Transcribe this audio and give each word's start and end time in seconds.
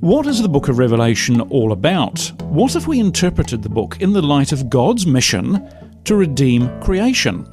What 0.00 0.26
is 0.26 0.42
the 0.42 0.48
book 0.48 0.68
of 0.68 0.78
Revelation 0.78 1.40
all 1.42 1.72
about? 1.72 2.32
What 2.42 2.74
if 2.74 2.88
we 2.88 2.98
interpreted 2.98 3.62
the 3.62 3.68
book 3.68 4.00
in 4.00 4.12
the 4.12 4.22
light 4.22 4.50
of 4.50 4.68
God's 4.68 5.06
mission 5.06 5.68
to 6.04 6.16
redeem 6.16 6.68
creation? 6.80 7.46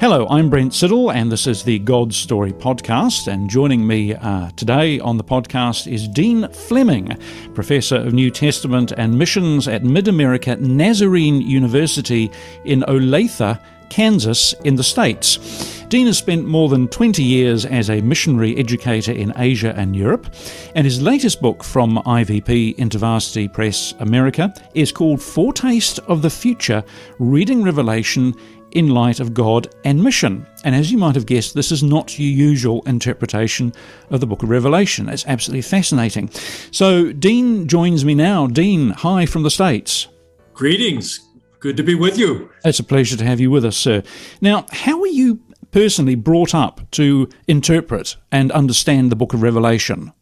Hello, 0.00 0.26
I'm 0.28 0.50
Brent 0.50 0.72
Siddle, 0.72 1.14
and 1.14 1.30
this 1.30 1.46
is 1.46 1.62
the 1.62 1.78
God 1.78 2.12
Story 2.12 2.52
podcast. 2.52 3.28
And 3.28 3.50
joining 3.50 3.86
me 3.86 4.14
uh, 4.14 4.50
today 4.52 4.98
on 4.98 5.16
the 5.16 5.24
podcast 5.24 5.92
is 5.92 6.08
Dean 6.08 6.48
Fleming, 6.48 7.16
Professor 7.54 7.96
of 7.96 8.14
New 8.14 8.30
Testament 8.30 8.92
and 8.96 9.16
Missions 9.16 9.68
at 9.68 9.84
Mid 9.84 10.08
America 10.08 10.56
Nazarene 10.56 11.40
University 11.40 12.30
in 12.64 12.80
Olathe, 12.82 13.60
Kansas, 13.90 14.54
in 14.64 14.76
the 14.76 14.84
States. 14.84 15.79
Dean 15.90 16.06
has 16.06 16.18
spent 16.18 16.46
more 16.46 16.68
than 16.68 16.86
20 16.86 17.20
years 17.20 17.66
as 17.66 17.90
a 17.90 18.00
missionary 18.02 18.56
educator 18.56 19.10
in 19.10 19.32
Asia 19.36 19.74
and 19.76 19.96
Europe, 19.96 20.32
and 20.76 20.84
his 20.84 21.02
latest 21.02 21.42
book 21.42 21.64
from 21.64 21.96
IVP 22.06 22.76
InterVarsity 22.76 23.52
Press 23.52 23.92
America 23.98 24.54
is 24.74 24.92
called 24.92 25.18
Foretaste 25.18 25.98
of 26.06 26.22
the 26.22 26.30
Future 26.30 26.84
Reading 27.18 27.64
Revelation 27.64 28.32
in 28.70 28.90
light 28.90 29.18
of 29.18 29.34
God 29.34 29.74
and 29.84 30.00
mission. 30.00 30.46
And 30.62 30.76
as 30.76 30.92
you 30.92 30.98
might 30.98 31.16
have 31.16 31.26
guessed, 31.26 31.54
this 31.54 31.72
is 31.72 31.82
not 31.82 32.16
your 32.20 32.30
usual 32.30 32.82
interpretation 32.86 33.72
of 34.10 34.20
the 34.20 34.28
book 34.28 34.44
of 34.44 34.48
Revelation. 34.48 35.08
It's 35.08 35.26
absolutely 35.26 35.62
fascinating. 35.62 36.30
So, 36.70 37.10
Dean 37.12 37.66
joins 37.66 38.04
me 38.04 38.14
now. 38.14 38.46
Dean, 38.46 38.90
hi 38.90 39.26
from 39.26 39.42
the 39.42 39.50
States. 39.50 40.06
Greetings. 40.54 41.18
Good 41.58 41.76
to 41.76 41.82
be 41.82 41.96
with 41.96 42.16
you. 42.16 42.48
It's 42.64 42.78
a 42.78 42.84
pleasure 42.84 43.16
to 43.16 43.24
have 43.24 43.40
you 43.40 43.50
with 43.50 43.64
us, 43.64 43.76
sir. 43.76 44.04
Now, 44.40 44.66
how 44.70 45.00
are 45.02 45.08
you 45.08 45.40
personally 45.70 46.14
brought 46.14 46.54
up 46.54 46.90
to 46.92 47.28
interpret 47.46 48.16
and 48.30 48.50
understand 48.52 49.10
the 49.10 49.16
book 49.16 49.34
of 49.34 49.42
Revelation? 49.42 50.12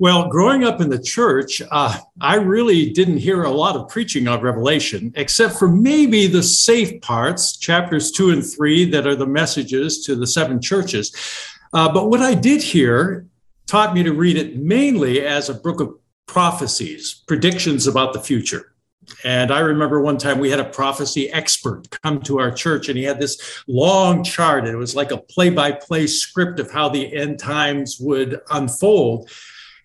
Well, 0.00 0.28
growing 0.28 0.62
up 0.62 0.80
in 0.80 0.90
the 0.90 1.02
church, 1.02 1.60
uh, 1.72 1.98
I 2.20 2.36
really 2.36 2.90
didn't 2.90 3.18
hear 3.18 3.42
a 3.42 3.50
lot 3.50 3.74
of 3.74 3.88
preaching 3.88 4.28
on 4.28 4.40
Revelation, 4.40 5.12
except 5.16 5.58
for 5.58 5.66
maybe 5.66 6.28
the 6.28 6.42
safe 6.42 7.00
parts, 7.00 7.56
chapters 7.56 8.12
two 8.12 8.30
and 8.30 8.46
three, 8.46 8.88
that 8.90 9.08
are 9.08 9.16
the 9.16 9.26
messages 9.26 10.04
to 10.04 10.14
the 10.14 10.26
seven 10.26 10.60
churches. 10.60 11.12
Uh, 11.72 11.92
but 11.92 12.10
what 12.10 12.20
I 12.20 12.34
did 12.34 12.62
hear 12.62 13.26
taught 13.66 13.92
me 13.92 14.04
to 14.04 14.12
read 14.12 14.36
it 14.36 14.56
mainly 14.56 15.26
as 15.26 15.48
a 15.48 15.54
book 15.54 15.80
of 15.80 15.98
prophecies, 16.26 17.24
predictions 17.26 17.88
about 17.88 18.12
the 18.12 18.20
future. 18.20 18.72
And 19.24 19.50
I 19.50 19.60
remember 19.60 20.00
one 20.00 20.18
time 20.18 20.38
we 20.38 20.50
had 20.50 20.60
a 20.60 20.64
prophecy 20.64 21.30
expert 21.30 21.90
come 22.02 22.20
to 22.22 22.38
our 22.38 22.50
church, 22.50 22.88
and 22.88 22.98
he 22.98 23.04
had 23.04 23.20
this 23.20 23.62
long 23.66 24.22
chart. 24.22 24.64
And 24.64 24.72
it 24.72 24.76
was 24.76 24.94
like 24.94 25.10
a 25.10 25.18
play 25.18 25.50
by 25.50 25.72
play 25.72 26.06
script 26.06 26.60
of 26.60 26.70
how 26.70 26.88
the 26.88 27.14
end 27.16 27.38
times 27.38 27.98
would 28.00 28.40
unfold. 28.50 29.30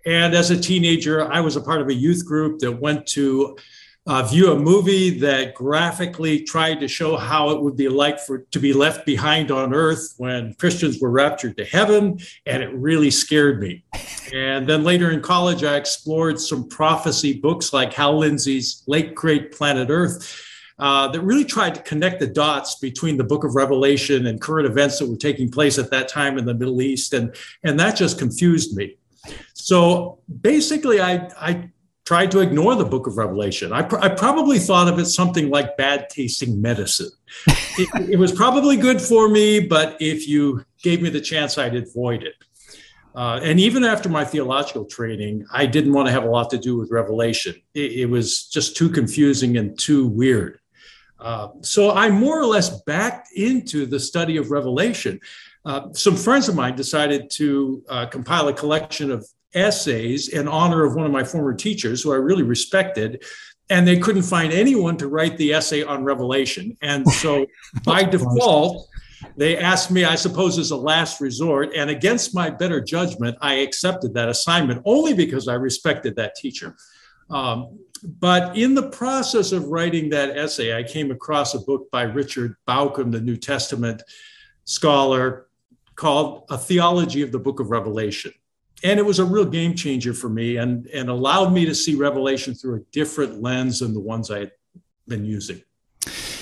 And 0.05 0.33
as 0.33 0.51
a 0.51 0.59
teenager, 0.59 1.31
I 1.31 1.39
was 1.39 1.55
a 1.55 1.61
part 1.61 1.81
of 1.81 1.87
a 1.87 1.93
youth 1.93 2.25
group 2.25 2.59
that 2.59 2.71
went 2.71 3.07
to 3.07 3.57
uh, 4.05 4.23
view 4.23 4.51
a 4.51 4.59
movie 4.59 5.17
that 5.19 5.53
graphically 5.53 6.41
tried 6.41 6.79
to 6.81 6.87
show 6.87 7.15
how 7.15 7.51
it 7.51 7.61
would 7.61 7.77
be 7.77 7.87
like 7.87 8.19
for 8.19 8.39
to 8.51 8.59
be 8.59 8.73
left 8.73 9.05
behind 9.05 9.49
on 9.49 9.73
earth 9.73 10.13
when 10.17 10.53
Christians 10.55 10.99
were 10.99 11.09
raptured 11.09 11.55
to 11.57 11.65
heaven, 11.65 12.19
and 12.45 12.61
it 12.61 12.73
really 12.73 13.09
scared 13.09 13.61
me. 13.61 13.83
And 14.33 14.67
then 14.67 14.83
later 14.83 15.11
in 15.11 15.21
college, 15.21 15.63
I 15.63 15.77
explored 15.77 16.39
some 16.39 16.67
prophecy 16.67 17.39
books 17.39 17.71
like 17.71 17.93
Hal 17.93 18.17
Lindsey's 18.17 18.83
Late 18.87 19.15
Great 19.15 19.53
Planet 19.53 19.89
Earth. 19.89 20.49
Uh, 20.79 21.07
that 21.07 21.21
really 21.21 21.45
tried 21.45 21.75
to 21.75 21.81
connect 21.83 22.19
the 22.19 22.27
dots 22.27 22.75
between 22.79 23.15
the 23.15 23.23
book 23.23 23.43
of 23.43 23.53
Revelation 23.53 24.25
and 24.25 24.41
current 24.41 24.67
events 24.67 24.97
that 24.97 25.07
were 25.07 25.15
taking 25.15 25.47
place 25.47 25.77
at 25.77 25.91
that 25.91 26.07
time 26.07 26.35
in 26.39 26.45
the 26.45 26.53
Middle 26.53 26.81
East. 26.81 27.13
And, 27.13 27.33
and 27.63 27.79
that 27.79 27.95
just 27.95 28.17
confused 28.17 28.75
me. 28.75 28.97
So 29.53 30.19
basically, 30.41 30.99
I, 30.99 31.29
I 31.37 31.69
tried 32.05 32.31
to 32.31 32.41
ignore 32.41 32.75
the 32.75 32.85
book 32.85 33.07
of 33.07 33.17
Revelation. 33.17 33.71
I, 33.71 33.81
pr- 33.81 33.99
I 33.99 34.09
probably 34.09 34.59
thought 34.59 34.87
of 34.87 34.99
it 34.99 35.05
something 35.05 35.49
like 35.49 35.77
bad 35.77 36.09
tasting 36.09 36.61
medicine. 36.61 37.11
it, 37.47 38.09
it, 38.11 38.19
was 38.19 38.31
probably 38.31 38.75
good 38.75 39.01
for 39.01 39.29
me, 39.29 39.59
but 39.61 39.95
if 40.01 40.27
you 40.27 40.65
gave 40.81 41.01
me 41.01 41.09
the 41.09 41.21
chance, 41.21 41.57
I'd 41.57 41.75
avoid 41.75 42.23
it. 42.23 42.35
Uh, 43.15 43.39
and 43.43 43.59
even 43.59 43.83
after 43.83 44.09
my 44.09 44.25
theological 44.25 44.85
training, 44.85 45.45
I 45.51 45.65
didn't 45.65 45.93
want 45.93 46.07
to 46.07 46.11
have 46.11 46.23
a 46.23 46.29
lot 46.29 46.49
to 46.49 46.57
do 46.57 46.77
with 46.77 46.91
Revelation. 46.91 47.55
It, 47.73 47.93
it 47.93 48.05
was 48.07 48.47
just 48.47 48.75
too 48.75 48.89
confusing 48.89 49.57
and 49.57 49.77
too 49.79 50.07
weird. 50.07 50.59
Uh, 51.19 51.49
so 51.61 51.91
I 51.91 52.09
more 52.09 52.39
or 52.39 52.45
less 52.45 52.81
backed 52.81 53.29
into 53.35 53.85
the 53.85 53.99
study 53.99 54.37
of 54.37 54.51
Revelation. 54.51 55.19
Uh, 55.63 55.93
some 55.93 56.17
friends 56.17 56.49
of 56.49 56.55
mine 56.55 56.75
decided 56.75 57.29
to 57.29 57.83
uh, 57.87 58.05
compile 58.07 58.49
a 58.49 58.53
collection 58.53 59.09
of 59.09 59.25
essays 59.53 60.29
in 60.29 60.47
honor 60.47 60.83
of 60.83 60.95
one 60.95 61.05
of 61.05 61.11
my 61.11 61.23
former 61.23 61.53
teachers 61.53 62.01
who 62.01 62.11
I 62.11 62.17
really 62.17 62.43
respected. 62.43 63.23
And 63.69 63.87
they 63.87 63.97
couldn't 63.97 64.23
find 64.23 64.51
anyone 64.51 64.97
to 64.97 65.07
write 65.07 65.37
the 65.37 65.53
essay 65.53 65.83
on 65.83 66.03
Revelation. 66.03 66.77
And 66.81 67.09
so 67.09 67.45
by 67.85 68.03
default, 68.03 68.87
they 69.37 69.57
asked 69.57 69.89
me, 69.89 70.03
I 70.03 70.15
suppose, 70.15 70.57
as 70.57 70.71
a 70.71 70.77
last 70.77 71.21
resort. 71.21 71.71
And 71.75 71.89
against 71.89 72.35
my 72.35 72.49
better 72.49 72.81
judgment, 72.81 73.37
I 73.41 73.55
accepted 73.55 74.13
that 74.13 74.29
assignment 74.29 74.81
only 74.85 75.13
because 75.13 75.47
I 75.47 75.55
respected 75.55 76.15
that 76.17 76.35
teacher. 76.35 76.75
Um, 77.29 77.79
but 78.03 78.57
in 78.57 78.75
the 78.75 78.89
process 78.89 79.53
of 79.53 79.67
writing 79.67 80.09
that 80.09 80.37
essay, 80.37 80.77
I 80.77 80.83
came 80.83 81.09
across 81.09 81.53
a 81.53 81.59
book 81.59 81.89
by 81.89 82.03
Richard 82.03 82.55
Bauckham, 82.67 83.11
the 83.11 83.21
New 83.21 83.37
Testament 83.37 84.03
scholar, 84.65 85.47
called 85.95 86.45
A 86.49 86.57
Theology 86.57 87.21
of 87.21 87.31
the 87.31 87.39
Book 87.39 87.59
of 87.59 87.69
Revelation 87.69 88.33
and 88.83 88.99
it 88.99 89.05
was 89.05 89.19
a 89.19 89.25
real 89.25 89.45
game 89.45 89.75
changer 89.75 90.13
for 90.13 90.29
me 90.29 90.57
and, 90.57 90.87
and 90.87 91.09
allowed 91.09 91.53
me 91.53 91.65
to 91.65 91.73
see 91.73 91.95
Revelation 91.95 92.53
through 92.53 92.75
a 92.75 92.83
different 92.91 93.41
lens 93.41 93.79
than 93.79 93.93
the 93.93 93.99
ones 93.99 94.29
I 94.29 94.39
had 94.39 94.51
been 95.07 95.25
using. 95.25 95.63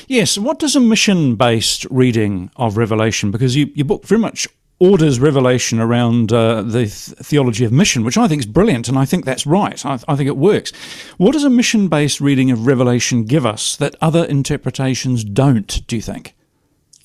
Yes, 0.07 0.37
what 0.37 0.59
does 0.59 0.75
a 0.75 0.79
mission 0.79 1.35
based 1.35 1.85
reading 1.89 2.51
of 2.55 2.77
Revelation, 2.77 3.31
because 3.31 3.55
you, 3.55 3.71
your 3.75 3.85
book 3.85 4.05
very 4.05 4.19
much 4.19 4.47
orders 4.79 5.19
Revelation 5.19 5.79
around 5.79 6.33
uh, 6.33 6.63
the 6.63 6.79
th- 6.79 6.89
theology 6.89 7.63
of 7.63 7.71
mission, 7.71 8.03
which 8.03 8.17
I 8.17 8.27
think 8.27 8.39
is 8.39 8.47
brilliant, 8.47 8.89
and 8.89 8.97
I 8.97 9.05
think 9.05 9.25
that's 9.25 9.45
right. 9.45 9.85
I, 9.85 9.99
I 10.07 10.15
think 10.15 10.27
it 10.27 10.37
works. 10.37 10.71
What 11.17 11.33
does 11.33 11.43
a 11.43 11.49
mission 11.49 11.87
based 11.87 12.19
reading 12.19 12.49
of 12.49 12.65
Revelation 12.65 13.23
give 13.25 13.45
us 13.45 13.75
that 13.77 13.95
other 14.01 14.25
interpretations 14.25 15.23
don't, 15.23 15.85
do 15.87 15.95
you 15.95 16.01
think? 16.01 16.35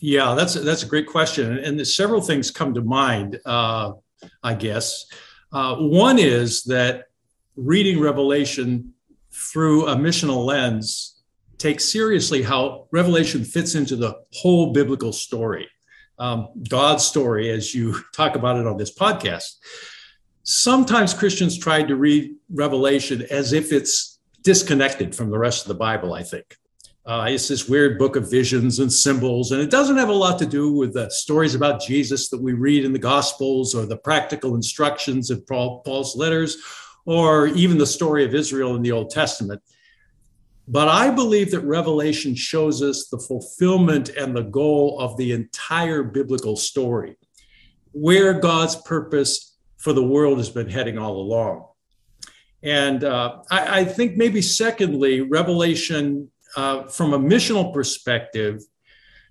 Yeah, 0.00 0.34
that's 0.34 0.56
a, 0.56 0.60
that's 0.60 0.82
a 0.82 0.86
great 0.86 1.06
question, 1.06 1.58
and 1.58 1.86
several 1.86 2.22
things 2.22 2.50
come 2.50 2.72
to 2.74 2.80
mind. 2.80 3.41
Uh, 3.44 3.92
I 4.43 4.54
guess 4.54 5.06
uh, 5.53 5.77
one 5.77 6.19
is 6.19 6.65
that 6.65 7.04
reading 7.56 8.00
Revelation 8.00 8.93
through 9.31 9.87
a 9.87 9.97
missional 9.97 10.44
lens 10.44 11.22
takes 11.59 11.84
seriously 11.84 12.43
how 12.43 12.87
Revelation 12.93 13.44
fits 13.44 13.75
into 13.75 13.97
the 13.97 14.15
whole 14.32 14.72
biblical 14.72 15.12
story, 15.12 15.69
um, 16.19 16.49
God's 16.69 17.04
story, 17.04 17.50
as 17.50 17.75
you 17.75 17.97
talk 18.15 18.37
about 18.37 18.56
it 18.56 18.66
on 18.66 18.77
this 18.77 18.94
podcast. 18.94 19.56
Sometimes 20.43 21.12
Christians 21.12 21.59
try 21.59 21.83
to 21.83 21.97
read 21.97 22.34
Revelation 22.53 23.27
as 23.31 23.53
if 23.53 23.72
it's 23.72 24.21
disconnected 24.43 25.15
from 25.15 25.31
the 25.31 25.38
rest 25.38 25.62
of 25.62 25.69
the 25.69 25.75
Bible, 25.75 26.15
I 26.15 26.22
think. 26.22 26.56
Uh, 27.06 27.27
it's 27.28 27.47
this 27.47 27.69
weird 27.69 28.00
book 28.00 28.17
of 28.17 28.28
visions 28.28 28.81
and 28.81 28.93
symbols, 28.93 29.53
and 29.53 29.62
it 29.62 29.71
doesn't 29.71 29.97
have 29.97 30.09
a 30.09 30.12
lot 30.12 30.41
to 30.41 30.44
do 30.44 30.72
with 30.72 30.93
the 30.93 31.09
stories 31.09 31.55
about 31.55 31.81
Jesus 31.81 32.28
that 32.31 32.43
we 32.43 32.53
read 32.53 32.84
in 32.84 32.93
the 32.93 32.99
Gospels 32.99 33.77
or 33.77 33.87
the 33.87 33.97
practical 33.97 34.56
instructions 34.56 35.31
of 35.31 35.47
Paul, 35.47 35.83
Paul's 35.83 36.16
letters 36.16 36.61
or 37.05 37.47
even 37.47 37.78
the 37.78 37.87
story 37.87 38.25
of 38.25 38.34
Israel 38.34 38.75
in 38.75 38.83
the 38.83 38.91
Old 38.91 39.11
Testament. 39.11 39.62
But 40.66 40.89
I 40.89 41.12
believe 41.12 41.53
that 41.53 41.61
Revelation 41.61 42.34
shows 42.34 42.83
us 42.83 43.06
the 43.06 43.19
fulfillment 43.21 44.09
and 44.09 44.34
the 44.34 44.43
goal 44.43 44.99
of 44.99 45.16
the 45.16 45.31
entire 45.31 46.03
biblical 46.03 46.56
story, 46.56 47.16
where 47.93 48.33
God's 48.41 48.75
purpose 48.75 49.56
for 49.77 49.93
the 49.93 50.03
world 50.03 50.39
has 50.39 50.50
been 50.50 50.69
heading 50.69 50.98
all 50.98 51.21
along. 51.21 51.69
And 52.65 53.04
uh, 53.04 53.42
I, 53.48 53.80
I 53.80 53.84
think 53.84 54.16
maybe 54.16 54.42
secondly, 54.42 55.21
Revelation 55.21 56.33
uh, 56.56 56.84
from 56.84 57.12
a 57.12 57.18
missional 57.18 57.72
perspective, 57.72 58.62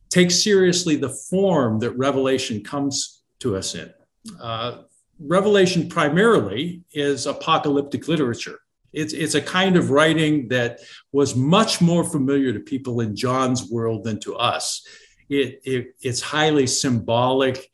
take 0.10 0.32
seriously 0.32 0.96
the 0.96 1.10
form 1.10 1.80
that 1.80 1.92
Revelation 1.92 2.64
comes 2.64 3.24
to 3.40 3.56
us 3.56 3.76
in. 3.76 3.92
Uh, 4.40 4.84
Revelation 5.20 5.90
primarily 5.90 6.84
is 6.94 7.26
apocalyptic 7.26 8.08
literature. 8.08 8.60
It's, 8.94 9.14
it's 9.14 9.36
a 9.36 9.42
kind 9.42 9.76
of 9.76 9.90
writing 9.90 10.48
that 10.50 10.80
was 11.12 11.36
much 11.36 11.82
more 11.82 12.04
familiar 12.04 12.54
to 12.54 12.60
people 12.60 13.02
in 13.02 13.16
John's 13.16 13.70
world 13.70 14.04
than 14.04 14.20
to 14.22 14.36
us. 14.36 14.86
It, 15.28 15.62
it, 15.66 15.96
it's 16.02 16.22
highly 16.22 16.68
symbolic 16.68 17.70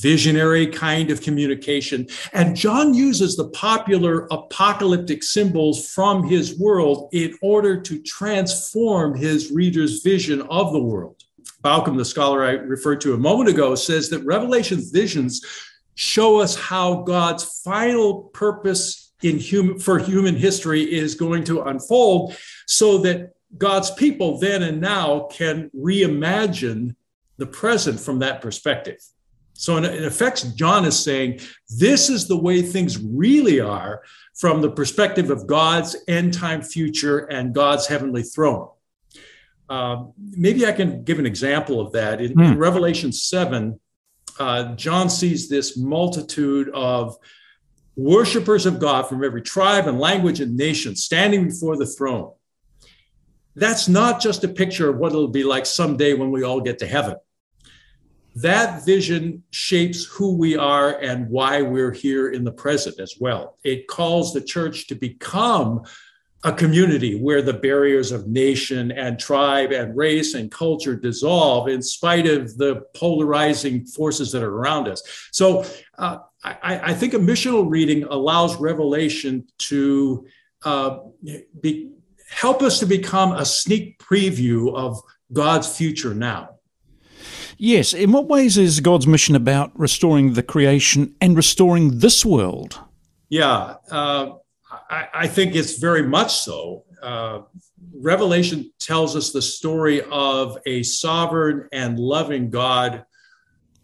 visionary 0.00 0.66
kind 0.66 1.10
of 1.10 1.20
communication. 1.20 2.06
And 2.32 2.56
John 2.56 2.94
uses 2.94 3.36
the 3.36 3.48
popular 3.50 4.26
apocalyptic 4.30 5.22
symbols 5.22 5.90
from 5.90 6.24
his 6.24 6.58
world 6.58 7.08
in 7.12 7.36
order 7.42 7.80
to 7.80 8.02
transform 8.02 9.14
his 9.14 9.50
reader's 9.50 10.02
vision 10.02 10.42
of 10.42 10.72
the 10.72 10.82
world. 10.82 11.22
Bauckham, 11.62 11.96
the 11.96 12.04
scholar 12.04 12.44
I 12.44 12.52
referred 12.52 13.00
to 13.02 13.14
a 13.14 13.18
moment 13.18 13.48
ago, 13.48 13.74
says 13.74 14.10
that 14.10 14.24
Revelation's 14.24 14.90
visions 14.90 15.44
show 15.94 16.40
us 16.40 16.56
how 16.56 17.02
God's 17.02 17.60
final 17.64 18.24
purpose 18.34 19.12
in 19.22 19.38
human 19.38 19.78
for 19.78 19.98
human 19.98 20.36
history 20.36 20.82
is 20.82 21.14
going 21.14 21.44
to 21.44 21.62
unfold 21.62 22.36
so 22.66 22.98
that 22.98 23.32
God's 23.56 23.90
people 23.92 24.38
then 24.38 24.62
and 24.62 24.80
now 24.80 25.28
can 25.32 25.70
reimagine 25.74 26.94
the 27.38 27.46
present 27.46 27.98
from 27.98 28.18
that 28.18 28.40
perspective. 28.40 28.98
So, 29.54 29.76
in, 29.76 29.84
in 29.84 30.04
effect, 30.04 30.54
John 30.56 30.84
is 30.84 30.98
saying 30.98 31.40
this 31.78 32.10
is 32.10 32.26
the 32.26 32.36
way 32.36 32.60
things 32.60 32.98
really 32.98 33.60
are 33.60 34.02
from 34.34 34.60
the 34.60 34.70
perspective 34.70 35.30
of 35.30 35.46
God's 35.46 35.96
end 36.08 36.34
time 36.34 36.60
future 36.60 37.20
and 37.20 37.54
God's 37.54 37.86
heavenly 37.86 38.22
throne. 38.22 38.68
Um, 39.68 40.12
maybe 40.18 40.66
I 40.66 40.72
can 40.72 41.04
give 41.04 41.18
an 41.18 41.26
example 41.26 41.80
of 41.80 41.92
that. 41.92 42.20
In, 42.20 42.32
in 42.32 42.54
hmm. 42.54 42.58
Revelation 42.58 43.12
7, 43.12 43.80
uh, 44.38 44.74
John 44.74 45.08
sees 45.08 45.48
this 45.48 45.76
multitude 45.76 46.68
of 46.74 47.16
worshipers 47.96 48.66
of 48.66 48.80
God 48.80 49.08
from 49.08 49.22
every 49.22 49.40
tribe 49.40 49.86
and 49.86 50.00
language 50.00 50.40
and 50.40 50.56
nation 50.56 50.96
standing 50.96 51.48
before 51.48 51.76
the 51.76 51.86
throne. 51.86 52.32
That's 53.54 53.86
not 53.88 54.20
just 54.20 54.42
a 54.42 54.48
picture 54.48 54.90
of 54.90 54.98
what 54.98 55.12
it'll 55.12 55.28
be 55.28 55.44
like 55.44 55.64
someday 55.64 56.14
when 56.14 56.32
we 56.32 56.42
all 56.42 56.60
get 56.60 56.80
to 56.80 56.86
heaven 56.86 57.14
that 58.36 58.84
vision 58.84 59.42
shapes 59.50 60.04
who 60.04 60.36
we 60.36 60.56
are 60.56 60.98
and 60.98 61.28
why 61.28 61.62
we're 61.62 61.92
here 61.92 62.30
in 62.30 62.42
the 62.42 62.52
present 62.52 62.98
as 62.98 63.14
well. 63.20 63.58
It 63.62 63.86
calls 63.86 64.32
the 64.32 64.40
church 64.40 64.88
to 64.88 64.94
become 64.94 65.82
a 66.42 66.52
community 66.52 67.18
where 67.18 67.40
the 67.40 67.54
barriers 67.54 68.12
of 68.12 68.26
nation 68.26 68.92
and 68.92 69.18
tribe 69.18 69.72
and 69.72 69.96
race 69.96 70.34
and 70.34 70.50
culture 70.50 70.94
dissolve 70.94 71.68
in 71.68 71.80
spite 71.80 72.26
of 72.26 72.58
the 72.58 72.82
polarizing 72.94 73.86
forces 73.86 74.30
that 74.32 74.42
are 74.42 74.54
around 74.54 74.86
us. 74.86 75.02
So 75.32 75.64
uh, 75.96 76.18
I, 76.42 76.90
I, 76.90 76.94
think 76.94 77.14
a 77.14 77.18
missional 77.18 77.64
reading 77.66 78.04
allows 78.04 78.56
Revelation 78.56 79.46
to 79.58 80.26
uh, 80.64 80.98
be, 81.58 81.92
help 82.28 82.60
us 82.60 82.78
to 82.80 82.86
become 82.86 83.32
a 83.32 83.46
sneak 83.46 83.98
preview 83.98 84.74
of 84.74 85.00
God's 85.32 85.74
future 85.74 86.12
now. 86.12 86.53
Yes. 87.58 87.94
In 87.94 88.12
what 88.12 88.26
ways 88.26 88.58
is 88.58 88.80
God's 88.80 89.06
mission 89.06 89.36
about 89.36 89.78
restoring 89.78 90.34
the 90.34 90.42
creation 90.42 91.14
and 91.20 91.36
restoring 91.36 91.98
this 91.98 92.24
world? 92.24 92.80
Yeah, 93.28 93.76
uh, 93.90 94.32
I, 94.90 95.08
I, 95.14 95.26
think 95.26 95.54
it's 95.54 95.78
very 95.78 96.02
much 96.02 96.34
so. 96.34 96.84
Uh, 97.02 97.40
Revelation 97.92 98.72
tells 98.78 99.16
us 99.16 99.32
the 99.32 99.42
story 99.42 100.02
of 100.10 100.58
a 100.66 100.82
sovereign 100.82 101.68
and 101.72 101.98
loving 101.98 102.50
God 102.50 103.04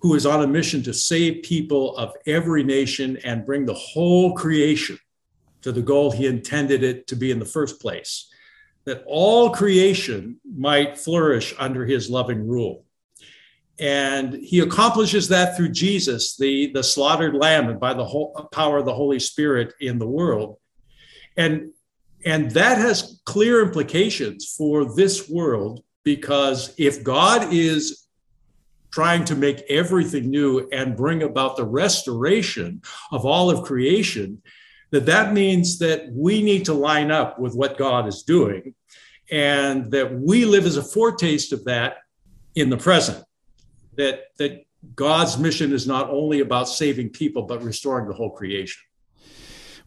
who 0.00 0.14
is 0.14 0.26
on 0.26 0.42
a 0.42 0.46
mission 0.46 0.82
to 0.84 0.94
save 0.94 1.42
people 1.42 1.96
of 1.96 2.14
every 2.26 2.62
nation 2.64 3.18
and 3.24 3.44
bring 3.44 3.66
the 3.66 3.74
whole 3.74 4.34
creation 4.34 4.98
to 5.62 5.72
the 5.72 5.82
goal 5.82 6.10
he 6.10 6.26
intended 6.26 6.82
it 6.82 7.06
to 7.06 7.16
be 7.16 7.30
in 7.30 7.38
the 7.38 7.44
first 7.44 7.80
place 7.80 8.30
that 8.84 9.04
all 9.06 9.50
creation 9.50 10.40
might 10.56 10.98
flourish 10.98 11.54
under 11.58 11.84
his 11.84 12.08
loving 12.08 12.48
rule. 12.48 12.84
And 13.80 14.34
he 14.34 14.60
accomplishes 14.60 15.28
that 15.28 15.56
through 15.56 15.70
Jesus, 15.70 16.36
the, 16.36 16.70
the 16.72 16.82
slaughtered 16.82 17.34
lamb, 17.34 17.70
and 17.70 17.80
by 17.80 17.94
the 17.94 18.04
whole 18.04 18.48
power 18.52 18.78
of 18.78 18.84
the 18.84 18.94
Holy 18.94 19.18
Spirit 19.18 19.72
in 19.80 19.98
the 19.98 20.06
world. 20.06 20.58
And, 21.36 21.70
and 22.26 22.50
that 22.50 22.76
has 22.76 23.22
clear 23.24 23.64
implications 23.64 24.54
for 24.54 24.94
this 24.94 25.30
world 25.30 25.82
because 26.04 26.74
if 26.76 27.02
God 27.02 27.54
is 27.54 28.06
trying 28.92 29.24
to 29.24 29.34
make 29.34 29.62
everything 29.70 30.28
new 30.28 30.68
and 30.72 30.96
bring 30.96 31.22
about 31.22 31.56
the 31.56 31.64
restoration 31.64 32.82
of 33.12 33.24
all 33.24 33.48
of 33.48 33.64
creation, 33.64 34.42
that 34.90 35.06
that 35.06 35.32
means 35.32 35.78
that 35.78 36.10
we 36.12 36.42
need 36.42 36.66
to 36.66 36.74
line 36.74 37.10
up 37.10 37.38
with 37.38 37.54
what 37.54 37.78
God 37.78 38.06
is 38.06 38.24
doing 38.24 38.74
and 39.30 39.90
that 39.92 40.12
we 40.12 40.44
live 40.44 40.66
as 40.66 40.76
a 40.76 40.82
foretaste 40.82 41.52
of 41.52 41.64
that 41.64 41.98
in 42.56 42.68
the 42.68 42.76
present 42.76 43.24
that 44.00 44.36
that 44.38 44.64
God's 44.94 45.38
mission 45.38 45.72
is 45.72 45.86
not 45.86 46.08
only 46.10 46.40
about 46.40 46.68
saving 46.68 47.10
people, 47.10 47.42
but 47.42 47.62
restoring 47.62 48.08
the 48.08 48.14
whole 48.14 48.30
creation. 48.30 48.82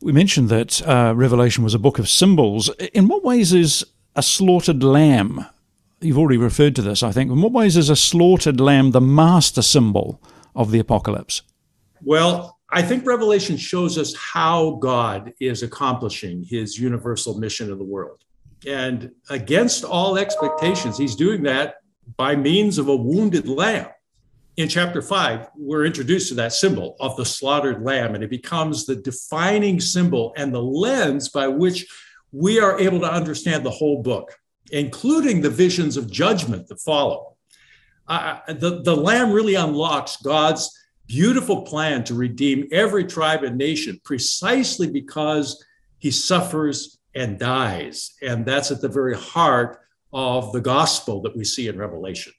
We 0.01 0.11
mentioned 0.11 0.49
that 0.49 0.87
uh, 0.87 1.13
Revelation 1.15 1.63
was 1.63 1.73
a 1.73 1.79
book 1.79 1.97
of 1.97 2.07
symbols. 2.09 2.69
In 2.93 3.07
what 3.07 3.23
ways 3.23 3.53
is 3.53 3.85
a 4.15 4.21
slaughtered 4.21 4.83
lamb? 4.83 5.45
You've 6.01 6.17
already 6.17 6.37
referred 6.37 6.75
to 6.75 6.81
this, 6.81 7.01
I 7.01 7.11
think. 7.11 7.31
In 7.31 7.41
what 7.41 7.53
ways 7.53 7.77
is 7.77 7.89
a 7.89 7.95
slaughtered 7.95 8.59
lamb 8.59 8.91
the 8.91 9.01
master 9.01 9.61
symbol 9.61 10.21
of 10.55 10.71
the 10.71 10.79
apocalypse? 10.79 11.41
Well, 12.03 12.59
I 12.69 12.81
think 12.81 13.05
Revelation 13.05 13.55
shows 13.55 13.97
us 13.97 14.13
how 14.15 14.71
God 14.81 15.33
is 15.39 15.63
accomplishing 15.63 16.43
his 16.43 16.77
universal 16.77 17.39
mission 17.39 17.71
of 17.71 17.77
the 17.77 17.83
world. 17.83 18.25
And 18.67 19.11
against 19.29 19.83
all 19.83 20.17
expectations, 20.17 20.97
he's 20.97 21.15
doing 21.15 21.43
that 21.43 21.75
by 22.17 22.35
means 22.35 22.77
of 22.77 22.89
a 22.89 22.95
wounded 22.95 23.47
lamb 23.47 23.87
in 24.57 24.69
chapter 24.69 25.01
five, 25.01 25.47
we're 25.55 25.85
introduced 25.85 26.29
to 26.29 26.35
that 26.35 26.53
symbol 26.53 26.95
of 26.99 27.15
the 27.15 27.25
slaughtered 27.25 27.83
lamb, 27.83 28.13
and 28.13 28.23
it 28.23 28.29
becomes 28.29 28.85
the 28.85 28.95
defining 28.95 29.79
symbol 29.79 30.33
and 30.37 30.53
the 30.53 30.61
lens 30.61 31.29
by 31.29 31.47
which 31.47 31.87
we 32.31 32.59
are 32.59 32.79
able 32.79 32.99
to 32.99 33.11
understand 33.11 33.65
the 33.65 33.71
whole 33.71 34.03
book, 34.03 34.35
including 34.71 35.41
the 35.41 35.49
visions 35.49 35.97
of 35.97 36.11
judgment 36.11 36.67
that 36.67 36.79
follow. 36.81 37.35
Uh, 38.07 38.39
the, 38.47 38.81
the 38.83 38.95
lamb 38.95 39.31
really 39.31 39.55
unlocks 39.55 40.17
God's 40.17 40.69
beautiful 41.07 41.63
plan 41.63 42.03
to 42.03 42.13
redeem 42.13 42.67
every 42.71 43.05
tribe 43.05 43.43
and 43.43 43.57
nation 43.57 43.99
precisely 44.03 44.89
because 44.89 45.63
he 45.99 46.11
suffers 46.11 46.99
and 47.15 47.39
dies. 47.39 48.13
And 48.21 48.45
that's 48.45 48.71
at 48.71 48.81
the 48.81 48.89
very 48.89 49.15
heart 49.15 49.79
of 50.11 50.51
the 50.51 50.61
gospel 50.61 51.21
that 51.21 51.35
we 51.35 51.43
see 51.43 51.67
in 51.67 51.77
Revelation. 51.77 52.33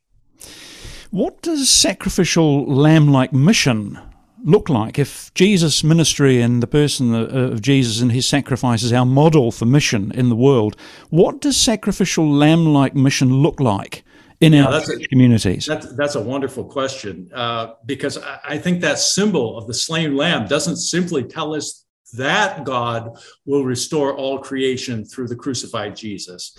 What 1.15 1.43
does 1.43 1.71
sacrificial 1.71 2.67
lamb 2.67 3.07
like 3.07 3.33
mission 3.33 4.01
look 4.43 4.69
like? 4.69 4.99
If 4.99 5.33
Jesus' 5.35 5.85
ministry 5.85 6.41
and 6.41 6.61
the 6.61 6.67
person 6.67 7.15
of 7.15 7.63
Jesus 7.63 8.01
and 8.01 8.11
his 8.11 8.27
sacrifice 8.27 8.83
is 8.83 8.93
our 8.93 9.07
model 9.07 9.53
for 9.53 9.65
mission 9.65 10.11
in 10.11 10.29
the 10.29 10.35
world, 10.35 10.75
what 11.11 11.41
does 11.41 11.57
sacrificial 11.57 12.29
lamb 12.29 12.67
like 12.67 12.97
mission 12.97 13.33
look 13.33 13.61
like? 13.61 14.03
In 14.41 14.55
yeah, 14.55 14.67
our 14.67 14.81
a, 14.81 15.07
communities? 15.07 15.67
That's, 15.67 15.95
that's, 15.95 16.17
a 16.17 16.21
wonderful 16.21 16.65
question 16.65 17.31
uh, 17.33 17.75
because 17.87 18.19
I, 18.19 18.41
I 18.45 18.59
think 18.59 18.81
that 18.81 18.99
symbol 18.99 19.57
of 19.57 19.69
the 19.69 19.75
slain 19.75 20.17
lamb 20.17 20.49
doesn't 20.49 20.79
simply 20.79 21.23
tell 21.23 21.55
us 21.55 21.87
that 22.15 22.65
God 22.65 23.17
will 23.47 23.65
restore 23.65 24.17
all 24.17 24.41
creation 24.41 25.05
through 25.05 25.29
the 25.29 25.37
crucified 25.37 25.95
Jesus. 25.95 26.59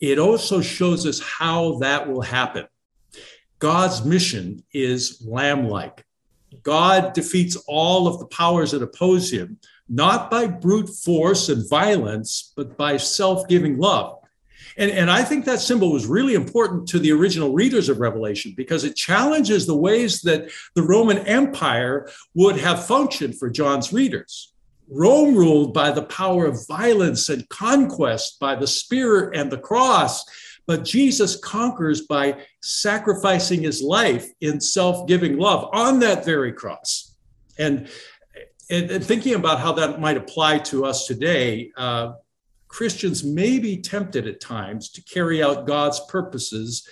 It 0.00 0.20
also 0.20 0.60
shows 0.60 1.06
us 1.06 1.18
how 1.18 1.78
that 1.78 2.08
will 2.08 2.22
happen. 2.22 2.68
God's 3.60 4.04
mission 4.04 4.64
is 4.72 5.22
lamb 5.24 5.68
like. 5.68 6.04
God 6.62 7.12
defeats 7.12 7.56
all 7.68 8.08
of 8.08 8.18
the 8.18 8.26
powers 8.26 8.72
that 8.72 8.82
oppose 8.82 9.30
him, 9.30 9.58
not 9.88 10.30
by 10.30 10.46
brute 10.46 10.88
force 10.88 11.48
and 11.48 11.68
violence, 11.68 12.52
but 12.56 12.76
by 12.76 12.96
self 12.96 13.46
giving 13.48 13.78
love. 13.78 14.16
And, 14.76 14.90
and 14.90 15.10
I 15.10 15.22
think 15.22 15.44
that 15.44 15.60
symbol 15.60 15.92
was 15.92 16.06
really 16.06 16.34
important 16.34 16.88
to 16.88 16.98
the 16.98 17.12
original 17.12 17.52
readers 17.52 17.88
of 17.88 18.00
Revelation 18.00 18.54
because 18.56 18.84
it 18.84 18.96
challenges 18.96 19.66
the 19.66 19.76
ways 19.76 20.22
that 20.22 20.50
the 20.74 20.82
Roman 20.82 21.18
Empire 21.18 22.08
would 22.34 22.56
have 22.56 22.86
functioned 22.86 23.38
for 23.38 23.50
John's 23.50 23.92
readers. 23.92 24.52
Rome 24.88 25.36
ruled 25.36 25.72
by 25.72 25.90
the 25.92 26.02
power 26.02 26.46
of 26.46 26.66
violence 26.66 27.28
and 27.28 27.48
conquest, 27.48 28.40
by 28.40 28.56
the 28.56 28.66
spear 28.66 29.30
and 29.30 29.50
the 29.50 29.58
cross. 29.58 30.24
But 30.66 30.84
Jesus 30.84 31.36
conquers 31.36 32.02
by 32.02 32.42
sacrificing 32.62 33.62
his 33.62 33.82
life 33.82 34.28
in 34.40 34.60
self 34.60 35.06
giving 35.06 35.38
love 35.38 35.68
on 35.72 36.00
that 36.00 36.24
very 36.24 36.52
cross. 36.52 37.16
And, 37.58 37.88
and, 38.70 39.04
thinking 39.04 39.34
about 39.34 39.60
how 39.60 39.72
that 39.72 40.00
might 40.00 40.16
apply 40.16 40.58
to 40.58 40.84
us 40.84 41.06
today, 41.06 41.72
uh, 41.76 42.12
Christians 42.68 43.24
may 43.24 43.58
be 43.58 43.76
tempted 43.78 44.26
at 44.26 44.40
times 44.40 44.90
to 44.92 45.02
carry 45.02 45.42
out 45.42 45.66
God's 45.66 46.00
purposes 46.08 46.88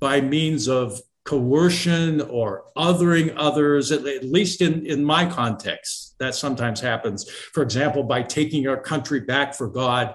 by 0.00 0.20
means 0.20 0.66
of 0.66 0.98
coercion 1.24 2.22
or 2.22 2.64
othering 2.76 3.32
others, 3.36 3.92
at, 3.92 4.06
at 4.06 4.24
least 4.24 4.62
in, 4.62 4.86
in 4.86 5.04
my 5.04 5.26
context. 5.26 6.16
That 6.18 6.34
sometimes 6.34 6.80
happens. 6.80 7.30
For 7.30 7.62
example, 7.62 8.02
by 8.02 8.22
taking 8.22 8.66
our 8.66 8.80
country 8.80 9.20
back 9.20 9.54
for 9.54 9.68
God 9.68 10.14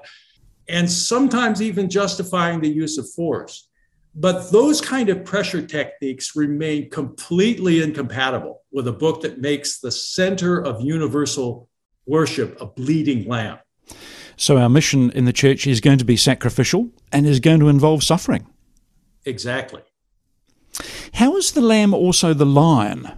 and 0.68 0.90
sometimes 0.90 1.62
even 1.62 1.90
justifying 1.90 2.62
the 2.62 2.70
use 2.70 2.98
of 2.98 3.10
force. 3.12 3.68
But 4.16 4.52
those 4.52 4.80
kind 4.80 5.10
of 5.10 5.26
pressure 5.26 5.62
techniques 5.62 6.36
remain 6.36 6.90
completely 6.90 7.84
incompatible 7.84 8.62
with 8.72 8.88
a 8.88 8.94
book 8.94 9.22
that 9.22 9.42
makes 9.42 9.80
the 9.80 9.92
center 9.92 10.64
of 10.64 10.82
universal 10.82 11.70
worship 12.06 12.60
a 12.62 12.66
bleeding 12.66 13.28
lamb. 13.28 13.60
So, 14.38 14.58
our 14.58 14.70
mission 14.70 15.12
in 15.12 15.26
the 15.26 15.34
church 15.34 15.68
is 15.68 15.80
going 15.82 15.98
to 15.98 16.06
be 16.06 16.18
sacrificial 16.18 16.90
and 17.12 17.26
is 17.26 17.40
going 17.40 17.60
to 17.60 17.70
involve 17.70 18.04
suffering. 18.04 18.48
Exactly. 19.26 19.82
How 21.14 21.36
is 21.38 21.54
the 21.54 21.62
lamb 21.62 21.94
also 21.94 22.34
the 22.34 22.46
lion? 22.46 23.12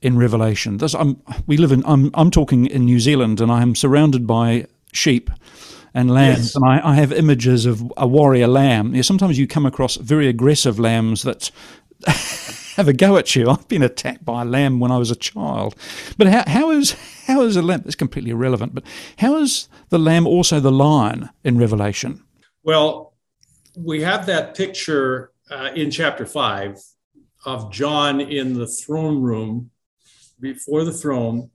in 0.00 0.16
Revelation. 0.16 0.76
This, 0.78 0.94
I'm, 0.94 1.20
we 1.46 1.56
live 1.56 1.72
in. 1.72 1.82
I'm, 1.84 2.10
I'm 2.14 2.30
talking 2.30 2.66
in 2.66 2.84
New 2.84 3.00
Zealand, 3.00 3.40
and 3.40 3.50
I 3.50 3.62
am 3.62 3.74
surrounded 3.74 4.26
by 4.26 4.66
sheep 4.92 5.30
and 5.98 6.12
lambs, 6.12 6.38
yes. 6.38 6.54
and 6.54 6.64
I, 6.64 6.90
I, 6.90 6.94
have 6.94 7.12
images 7.12 7.66
of 7.66 7.92
a 7.96 8.06
warrior 8.06 8.46
lamb. 8.46 9.02
Sometimes 9.02 9.36
you 9.36 9.48
come 9.48 9.66
across 9.66 9.96
very 9.96 10.28
aggressive 10.28 10.78
lambs 10.78 11.24
that 11.24 11.50
have 12.76 12.86
a 12.86 12.92
go 12.92 13.16
at 13.16 13.34
you. 13.34 13.50
I've 13.50 13.66
been 13.66 13.82
attacked 13.82 14.24
by 14.24 14.42
a 14.42 14.44
lamb 14.44 14.78
when 14.78 14.92
I 14.92 14.96
was 14.98 15.10
a 15.10 15.16
child. 15.16 15.74
But 16.16 16.28
how, 16.28 16.44
how 16.46 16.70
is 16.70 16.94
how 17.26 17.42
is 17.42 17.56
a 17.56 17.62
lamb? 17.62 17.82
It's 17.84 17.96
completely 17.96 18.30
irrelevant. 18.30 18.76
But 18.76 18.84
how 19.18 19.38
is 19.38 19.68
the 19.88 19.98
lamb 19.98 20.24
also 20.24 20.60
the 20.60 20.70
lion 20.70 21.30
in 21.42 21.58
Revelation? 21.58 22.22
Well, 22.62 23.14
we 23.76 24.02
have 24.02 24.26
that 24.26 24.56
picture 24.56 25.32
uh, 25.50 25.70
in 25.74 25.90
chapter 25.90 26.26
five 26.26 26.80
of 27.44 27.72
John 27.72 28.20
in 28.20 28.54
the 28.54 28.68
throne 28.68 29.20
room 29.20 29.70
before 30.38 30.84
the 30.84 30.92
throne, 30.92 31.50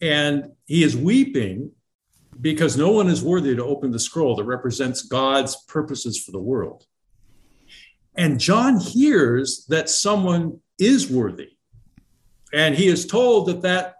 and 0.00 0.52
he 0.64 0.82
is 0.82 0.96
weeping 0.96 1.72
because 2.42 2.76
no 2.76 2.90
one 2.90 3.08
is 3.08 3.22
worthy 3.22 3.54
to 3.54 3.64
open 3.64 3.92
the 3.92 3.98
scroll 3.98 4.34
that 4.36 4.44
represents 4.44 5.02
God's 5.02 5.56
purposes 5.68 6.22
for 6.22 6.32
the 6.32 6.40
world. 6.40 6.84
And 8.16 8.38
John 8.38 8.78
hears 8.78 9.64
that 9.66 9.88
someone 9.88 10.60
is 10.78 11.10
worthy. 11.10 11.56
And 12.52 12.74
he 12.74 12.88
is 12.88 13.06
told 13.06 13.46
that 13.46 13.62
that 13.62 13.94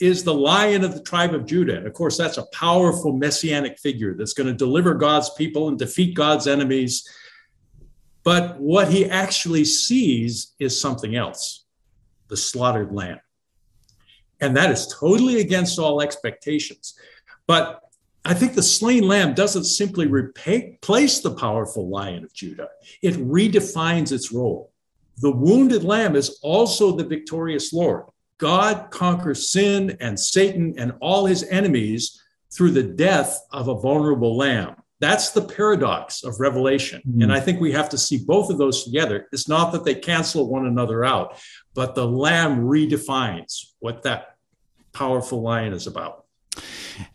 is 0.00 0.22
the 0.22 0.32
lion 0.32 0.84
of 0.84 0.94
the 0.94 1.02
tribe 1.02 1.34
of 1.34 1.44
Judah. 1.44 1.76
And 1.76 1.86
of 1.86 1.92
course, 1.92 2.16
that's 2.16 2.38
a 2.38 2.46
powerful 2.52 3.12
messianic 3.12 3.78
figure 3.78 4.14
that's 4.14 4.32
going 4.32 4.46
to 4.46 4.54
deliver 4.54 4.94
God's 4.94 5.30
people 5.30 5.68
and 5.68 5.76
defeat 5.76 6.14
God's 6.14 6.46
enemies. 6.46 7.06
But 8.22 8.60
what 8.60 8.88
he 8.88 9.06
actually 9.06 9.64
sees 9.64 10.54
is 10.58 10.80
something 10.80 11.16
else 11.16 11.64
the 12.28 12.36
slaughtered 12.36 12.92
lamb. 12.92 13.18
And 14.40 14.56
that 14.56 14.70
is 14.70 14.86
totally 14.86 15.40
against 15.40 15.78
all 15.78 16.02
expectations. 16.02 16.94
But 17.46 17.87
I 18.28 18.34
think 18.34 18.52
the 18.52 18.62
slain 18.62 19.08
lamb 19.08 19.32
doesn't 19.32 19.64
simply 19.64 20.06
replace 20.06 21.20
the 21.20 21.34
powerful 21.34 21.88
lion 21.88 22.24
of 22.24 22.34
Judah, 22.34 22.68
it 23.00 23.14
redefines 23.14 24.12
its 24.12 24.30
role. 24.30 24.70
The 25.22 25.32
wounded 25.32 25.82
lamb 25.82 26.14
is 26.14 26.38
also 26.42 26.92
the 26.92 27.06
victorious 27.06 27.72
Lord. 27.72 28.04
God 28.36 28.90
conquers 28.90 29.50
sin 29.50 29.96
and 30.00 30.20
Satan 30.20 30.74
and 30.76 30.92
all 31.00 31.24
his 31.24 31.42
enemies 31.44 32.22
through 32.54 32.72
the 32.72 32.82
death 32.82 33.40
of 33.50 33.68
a 33.68 33.80
vulnerable 33.80 34.36
lamb. 34.36 34.76
That's 35.00 35.30
the 35.30 35.42
paradox 35.42 36.22
of 36.22 36.38
Revelation. 36.38 37.00
Mm-hmm. 37.08 37.22
And 37.22 37.32
I 37.32 37.40
think 37.40 37.62
we 37.62 37.72
have 37.72 37.88
to 37.88 37.98
see 37.98 38.18
both 38.18 38.50
of 38.50 38.58
those 38.58 38.84
together. 38.84 39.26
It's 39.32 39.48
not 39.48 39.72
that 39.72 39.84
they 39.84 39.94
cancel 39.94 40.50
one 40.50 40.66
another 40.66 41.02
out, 41.02 41.40
but 41.72 41.94
the 41.94 42.06
lamb 42.06 42.60
redefines 42.60 43.72
what 43.78 44.02
that 44.02 44.36
powerful 44.92 45.40
lion 45.40 45.72
is 45.72 45.86
about. 45.86 46.26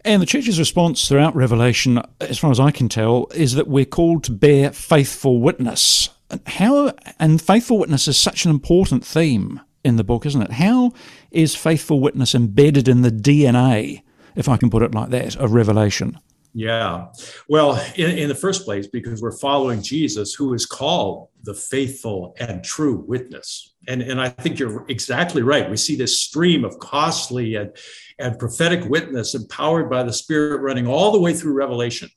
And 0.06 0.22
the 0.22 0.26
church's 0.26 0.60
response 0.60 1.08
throughout 1.08 1.36
Revelation, 1.36 2.02
as 2.20 2.38
far 2.38 2.52
as 2.52 2.60
I 2.60 2.72
can 2.72 2.90
tell, 2.90 3.28
is 3.34 3.54
that 3.54 3.68
we're 3.68 3.86
called 3.86 4.24
to 4.26 4.32
bear 4.32 4.72
faithful 4.72 5.40
witness. 5.42 6.10
How 6.48 6.94
and 7.20 7.42
faithful 7.42 7.80
witness 7.80 8.08
is 8.08 8.18
such 8.18 8.46
an 8.46 8.52
important 8.52 9.06
theme 9.06 9.62
in 9.84 9.98
the 9.98 10.04
book, 10.04 10.26
isn't 10.26 10.42
it? 10.42 10.52
How 10.54 10.92
is 11.32 11.56
faithful 11.56 12.00
witness 12.00 12.34
embedded 12.34 12.88
in 12.88 13.02
the 13.02 13.12
DNA, 13.12 14.02
if 14.36 14.50
I 14.50 14.58
can 14.58 14.70
put 14.70 14.84
it 14.84 14.96
like 14.96 15.10
that, 15.10 15.36
of 15.36 15.54
Revelation? 15.54 16.18
Yeah. 16.54 17.08
Well, 17.50 17.84
in, 17.96 18.12
in, 18.12 18.30
the 18.30 18.36
first 18.36 18.64
place, 18.64 18.86
because 18.86 19.24
we're 19.24 19.38
following 19.38 19.82
Jesus, 19.82 20.36
who 20.36 20.54
is 20.54 20.68
called 20.68 21.30
the 21.42 21.56
faithful 21.56 22.36
and 22.40 22.64
true 22.64 23.04
witness. 23.08 23.74
And, 23.88 24.04
and 24.04 24.22
I 24.22 24.30
think 24.30 24.60
you're 24.60 24.86
exactly 24.88 25.42
right. 25.42 25.70
We 25.70 25.78
see 25.78 25.96
this 25.96 26.22
stream 26.22 26.64
of 26.64 26.78
costly 26.78 27.56
and, 27.56 27.76
and 28.20 28.38
prophetic 28.38 28.88
witness 28.88 29.34
empowered 29.34 29.90
by 29.90 30.04
the 30.04 30.14
Spirit 30.14 30.62
running 30.62 30.86
all 30.86 31.12
the 31.12 31.20
way 31.20 31.34
through 31.34 31.54
Revelation. 31.54 32.10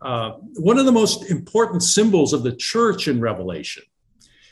Uh, 0.00 0.32
one 0.54 0.78
of 0.78 0.86
the 0.86 0.92
most 0.92 1.28
important 1.28 1.82
symbols 1.82 2.32
of 2.32 2.44
the 2.44 2.54
church 2.54 3.08
in 3.08 3.20
Revelation 3.20 3.82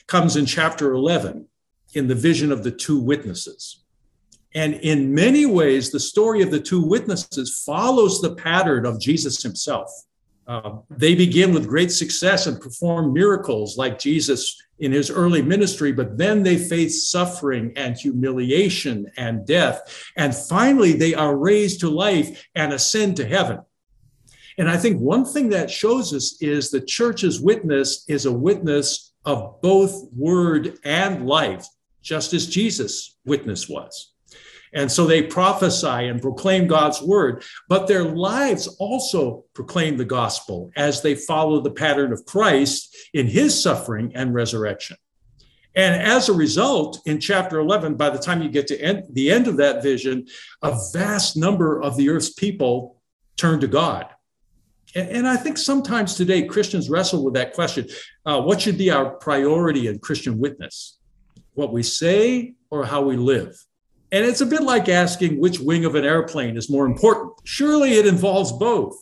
comes 0.08 0.36
in 0.36 0.46
chapter 0.46 0.92
11 0.92 1.46
in 1.94 2.08
the 2.08 2.14
vision 2.14 2.50
of 2.50 2.64
the 2.64 2.72
two 2.72 2.98
witnesses. 2.98 3.84
And 4.54 4.74
in 4.74 5.14
many 5.14 5.46
ways, 5.46 5.90
the 5.90 6.00
story 6.00 6.42
of 6.42 6.50
the 6.50 6.60
two 6.60 6.80
witnesses 6.80 7.62
follows 7.64 8.20
the 8.20 8.34
pattern 8.34 8.86
of 8.86 9.00
Jesus 9.00 9.42
himself. 9.42 9.90
Uh, 10.46 10.78
they 10.88 11.14
begin 11.14 11.52
with 11.52 11.68
great 11.68 11.92
success 11.92 12.46
and 12.46 12.58
perform 12.58 13.12
miracles 13.12 13.76
like 13.76 13.98
Jesus 13.98 14.60
in 14.78 14.92
his 14.92 15.10
early 15.10 15.42
ministry, 15.42 15.92
but 15.92 16.16
then 16.16 16.42
they 16.42 16.56
face 16.56 17.08
suffering 17.08 17.72
and 17.76 17.98
humiliation 17.98 19.10
and 19.18 19.46
death. 19.46 20.10
And 20.16 20.34
finally, 20.34 20.94
they 20.94 21.14
are 21.14 21.36
raised 21.36 21.80
to 21.80 21.90
life 21.90 22.46
and 22.54 22.72
ascend 22.72 23.16
to 23.16 23.26
heaven. 23.26 23.60
And 24.56 24.70
I 24.70 24.78
think 24.78 25.00
one 25.00 25.26
thing 25.26 25.50
that 25.50 25.70
shows 25.70 26.14
us 26.14 26.40
is 26.40 26.70
the 26.70 26.80
church's 26.80 27.40
witness 27.40 28.04
is 28.08 28.24
a 28.24 28.32
witness 28.32 29.12
of 29.26 29.60
both 29.60 30.10
word 30.16 30.78
and 30.84 31.26
life, 31.26 31.66
just 32.00 32.32
as 32.32 32.46
Jesus' 32.46 33.16
witness 33.26 33.68
was. 33.68 34.14
And 34.74 34.90
so 34.90 35.06
they 35.06 35.22
prophesy 35.22 35.86
and 35.86 36.20
proclaim 36.20 36.66
God's 36.66 37.02
word, 37.02 37.42
but 37.68 37.86
their 37.86 38.04
lives 38.04 38.66
also 38.78 39.44
proclaim 39.54 39.96
the 39.96 40.04
gospel 40.04 40.70
as 40.76 41.02
they 41.02 41.14
follow 41.14 41.60
the 41.60 41.70
pattern 41.70 42.12
of 42.12 42.24
Christ 42.26 42.96
in 43.14 43.26
his 43.26 43.60
suffering 43.60 44.12
and 44.14 44.34
resurrection. 44.34 44.96
And 45.74 45.94
as 45.94 46.28
a 46.28 46.32
result, 46.32 47.00
in 47.06 47.20
chapter 47.20 47.60
11, 47.60 47.94
by 47.94 48.10
the 48.10 48.18
time 48.18 48.42
you 48.42 48.48
get 48.48 48.66
to 48.68 48.80
end, 48.80 49.04
the 49.12 49.30
end 49.30 49.46
of 49.46 49.56
that 49.58 49.82
vision, 49.82 50.26
a 50.62 50.76
vast 50.92 51.36
number 51.36 51.80
of 51.80 51.96
the 51.96 52.08
earth's 52.08 52.32
people 52.32 53.00
turn 53.36 53.60
to 53.60 53.68
God. 53.68 54.06
And, 54.94 55.08
and 55.10 55.28
I 55.28 55.36
think 55.36 55.58
sometimes 55.58 56.14
today 56.14 56.42
Christians 56.46 56.90
wrestle 56.90 57.24
with 57.24 57.34
that 57.34 57.52
question 57.52 57.86
uh, 58.26 58.40
what 58.40 58.60
should 58.60 58.78
be 58.78 58.90
our 58.90 59.10
priority 59.10 59.86
in 59.86 59.98
Christian 60.00 60.38
witness? 60.38 60.98
What 61.54 61.72
we 61.72 61.82
say 61.82 62.54
or 62.70 62.84
how 62.84 63.02
we 63.02 63.16
live? 63.16 63.56
And 64.10 64.24
it's 64.24 64.40
a 64.40 64.46
bit 64.46 64.62
like 64.62 64.88
asking 64.88 65.38
which 65.38 65.60
wing 65.60 65.84
of 65.84 65.94
an 65.94 66.04
airplane 66.04 66.56
is 66.56 66.70
more 66.70 66.86
important. 66.86 67.32
Surely 67.44 67.94
it 67.94 68.06
involves 68.06 68.52
both. 68.52 68.96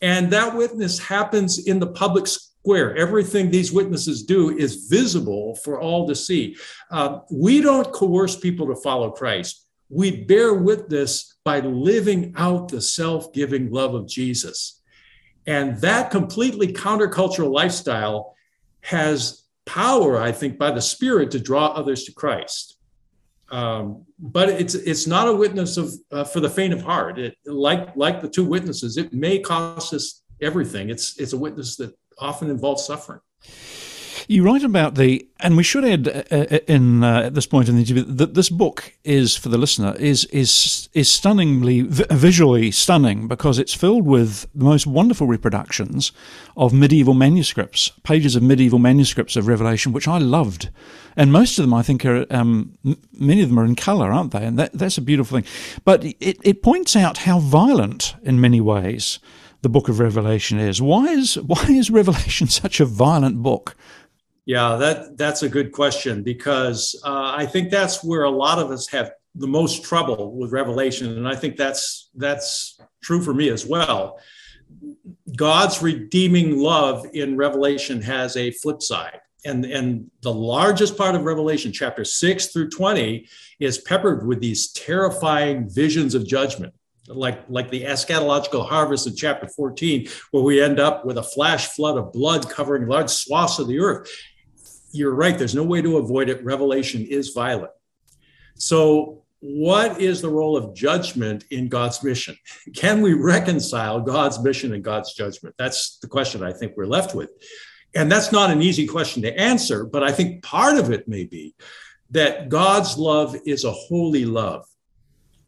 And 0.00 0.30
that 0.32 0.54
witness 0.54 0.98
happens 0.98 1.66
in 1.66 1.78
the 1.78 1.88
public 1.88 2.26
square. 2.26 2.96
Everything 2.96 3.50
these 3.50 3.72
witnesses 3.72 4.22
do 4.22 4.56
is 4.56 4.86
visible 4.88 5.56
for 5.56 5.80
all 5.80 6.06
to 6.08 6.14
see. 6.14 6.56
Uh, 6.90 7.20
we 7.30 7.60
don't 7.60 7.92
coerce 7.92 8.36
people 8.36 8.66
to 8.68 8.76
follow 8.76 9.10
Christ. 9.10 9.66
We 9.88 10.24
bear 10.24 10.54
witness 10.54 11.36
by 11.44 11.60
living 11.60 12.34
out 12.36 12.68
the 12.68 12.80
self 12.80 13.32
giving 13.32 13.70
love 13.70 13.94
of 13.94 14.08
Jesus. 14.08 14.82
And 15.46 15.76
that 15.80 16.10
completely 16.10 16.72
countercultural 16.72 17.52
lifestyle 17.52 18.34
has 18.80 19.44
power, 19.64 20.20
I 20.20 20.32
think, 20.32 20.58
by 20.58 20.72
the 20.72 20.82
Spirit 20.82 21.30
to 21.32 21.40
draw 21.40 21.66
others 21.68 22.04
to 22.04 22.12
Christ. 22.12 22.75
Um, 23.50 24.04
but 24.18 24.48
it's 24.48 24.74
it's 24.74 25.06
not 25.06 25.28
a 25.28 25.32
witness 25.32 25.76
of 25.76 25.92
uh, 26.10 26.24
for 26.24 26.40
the 26.40 26.50
faint 26.50 26.72
of 26.72 26.82
heart. 26.82 27.18
It, 27.18 27.36
like 27.44 27.94
like 27.96 28.20
the 28.20 28.28
two 28.28 28.44
witnesses, 28.44 28.96
it 28.96 29.12
may 29.12 29.38
cost 29.38 29.94
us 29.94 30.22
everything. 30.40 30.90
It's 30.90 31.18
it's 31.18 31.32
a 31.32 31.38
witness 31.38 31.76
that 31.76 31.96
often 32.18 32.50
involves 32.50 32.84
suffering. 32.84 33.20
You 34.28 34.42
write 34.42 34.64
about 34.64 34.96
the, 34.96 35.28
and 35.38 35.56
we 35.56 35.62
should 35.62 35.84
add 35.84 36.08
uh, 36.08 36.22
uh, 36.34 36.58
in 36.66 37.04
uh, 37.04 37.22
at 37.26 37.34
this 37.34 37.46
point 37.46 37.68
in 37.68 37.76
the 37.76 37.82
interview 37.82 38.02
that 38.02 38.34
this 38.34 38.48
book 38.48 38.92
is 39.04 39.36
for 39.36 39.48
the 39.48 39.58
listener 39.58 39.94
is 39.98 40.24
is 40.26 40.88
is 40.94 41.08
stunningly 41.08 41.82
visually 41.82 42.72
stunning 42.72 43.28
because 43.28 43.58
it's 43.58 43.74
filled 43.74 44.04
with 44.04 44.46
the 44.52 44.64
most 44.64 44.86
wonderful 44.86 45.28
reproductions 45.28 46.10
of 46.56 46.72
medieval 46.72 47.14
manuscripts, 47.14 47.92
pages 48.02 48.34
of 48.34 48.42
medieval 48.42 48.80
manuscripts 48.80 49.36
of 49.36 49.46
Revelation, 49.46 49.92
which 49.92 50.08
I 50.08 50.18
loved, 50.18 50.70
and 51.16 51.30
most 51.30 51.58
of 51.58 51.62
them 51.62 51.74
I 51.74 51.82
think 51.82 52.04
are 52.04 52.26
um, 52.30 52.76
many 53.12 53.42
of 53.42 53.48
them 53.48 53.60
are 53.60 53.64
in 53.64 53.76
color, 53.76 54.10
aren't 54.10 54.32
they? 54.32 54.44
And 54.44 54.58
that, 54.58 54.72
that's 54.72 54.98
a 54.98 55.02
beautiful 55.02 55.38
thing. 55.38 55.50
But 55.84 56.04
it 56.04 56.38
it 56.42 56.62
points 56.62 56.96
out 56.96 57.18
how 57.18 57.38
violent 57.38 58.16
in 58.24 58.40
many 58.40 58.60
ways 58.60 59.20
the 59.62 59.68
book 59.68 59.88
of 59.88 60.00
Revelation 60.00 60.58
is. 60.58 60.82
Why 60.82 61.06
is 61.06 61.36
why 61.38 61.64
is 61.68 61.90
Revelation 61.90 62.46
such 62.62 62.80
a 62.80 62.84
violent 62.84 63.42
book? 63.42 63.76
Yeah, 64.46 64.76
that 64.76 65.18
that's 65.18 65.42
a 65.42 65.48
good 65.48 65.72
question 65.72 66.22
because 66.22 66.98
uh, 67.04 67.34
I 67.36 67.46
think 67.46 67.70
that's 67.70 68.04
where 68.04 68.22
a 68.22 68.30
lot 68.30 68.60
of 68.60 68.70
us 68.70 68.88
have 68.88 69.10
the 69.34 69.48
most 69.48 69.84
trouble 69.84 70.36
with 70.36 70.52
Revelation, 70.52 71.18
and 71.18 71.28
I 71.28 71.34
think 71.34 71.56
that's 71.56 72.10
that's 72.14 72.78
true 73.02 73.20
for 73.20 73.34
me 73.34 73.48
as 73.50 73.66
well. 73.66 74.20
God's 75.36 75.82
redeeming 75.82 76.58
love 76.58 77.06
in 77.12 77.36
Revelation 77.36 78.00
has 78.02 78.36
a 78.36 78.52
flip 78.52 78.82
side. 78.82 79.20
And, 79.44 79.64
and 79.64 80.10
the 80.22 80.32
largest 80.32 80.96
part 80.96 81.14
of 81.14 81.22
Revelation, 81.22 81.72
chapter 81.72 82.04
6 82.04 82.46
through 82.48 82.70
20, 82.70 83.28
is 83.60 83.78
peppered 83.78 84.26
with 84.26 84.40
these 84.40 84.72
terrifying 84.72 85.68
visions 85.68 86.14
of 86.14 86.26
judgment 86.26 86.74
like 87.08 87.44
like 87.48 87.70
the 87.70 87.84
eschatological 87.84 88.68
harvest 88.68 89.06
in 89.06 89.14
chapter 89.14 89.46
14 89.46 90.08
where 90.32 90.42
we 90.42 90.60
end 90.60 90.80
up 90.80 91.04
with 91.04 91.18
a 91.18 91.22
flash 91.22 91.68
flood 91.68 91.96
of 91.96 92.12
blood 92.12 92.50
covering 92.50 92.88
large 92.88 93.10
swaths 93.10 93.60
of 93.60 93.68
the 93.68 93.78
earth 93.78 94.10
you're 94.92 95.14
right. 95.14 95.36
There's 95.36 95.54
no 95.54 95.62
way 95.62 95.82
to 95.82 95.98
avoid 95.98 96.28
it. 96.28 96.44
Revelation 96.44 97.04
is 97.06 97.30
violent. 97.30 97.72
So, 98.54 99.22
what 99.40 100.00
is 100.00 100.22
the 100.22 100.30
role 100.30 100.56
of 100.56 100.74
judgment 100.74 101.44
in 101.50 101.68
God's 101.68 102.02
mission? 102.02 102.36
Can 102.74 103.02
we 103.02 103.12
reconcile 103.12 104.00
God's 104.00 104.42
mission 104.42 104.72
and 104.72 104.82
God's 104.82 105.14
judgment? 105.14 105.54
That's 105.58 105.98
the 105.98 106.08
question 106.08 106.42
I 106.42 106.52
think 106.52 106.72
we're 106.76 106.86
left 106.86 107.14
with. 107.14 107.30
And 107.94 108.10
that's 108.10 108.32
not 108.32 108.50
an 108.50 108.62
easy 108.62 108.86
question 108.86 109.22
to 109.22 109.38
answer, 109.38 109.84
but 109.84 110.02
I 110.02 110.10
think 110.10 110.42
part 110.42 110.78
of 110.78 110.90
it 110.90 111.06
may 111.06 111.24
be 111.24 111.54
that 112.10 112.48
God's 112.48 112.96
love 112.96 113.36
is 113.46 113.64
a 113.64 113.72
holy 113.72 114.24
love. 114.24 114.64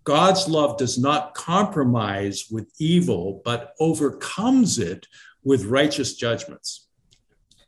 God's 0.05 0.49
love 0.49 0.79
does 0.79 0.99
not 0.99 1.35
compromise 1.35 2.47
with 2.51 2.71
evil, 2.79 3.43
but 3.45 3.75
overcomes 3.81 4.79
it 4.79 5.07
with 5.45 5.67
righteous 5.67 6.15
judgments. 6.15 6.88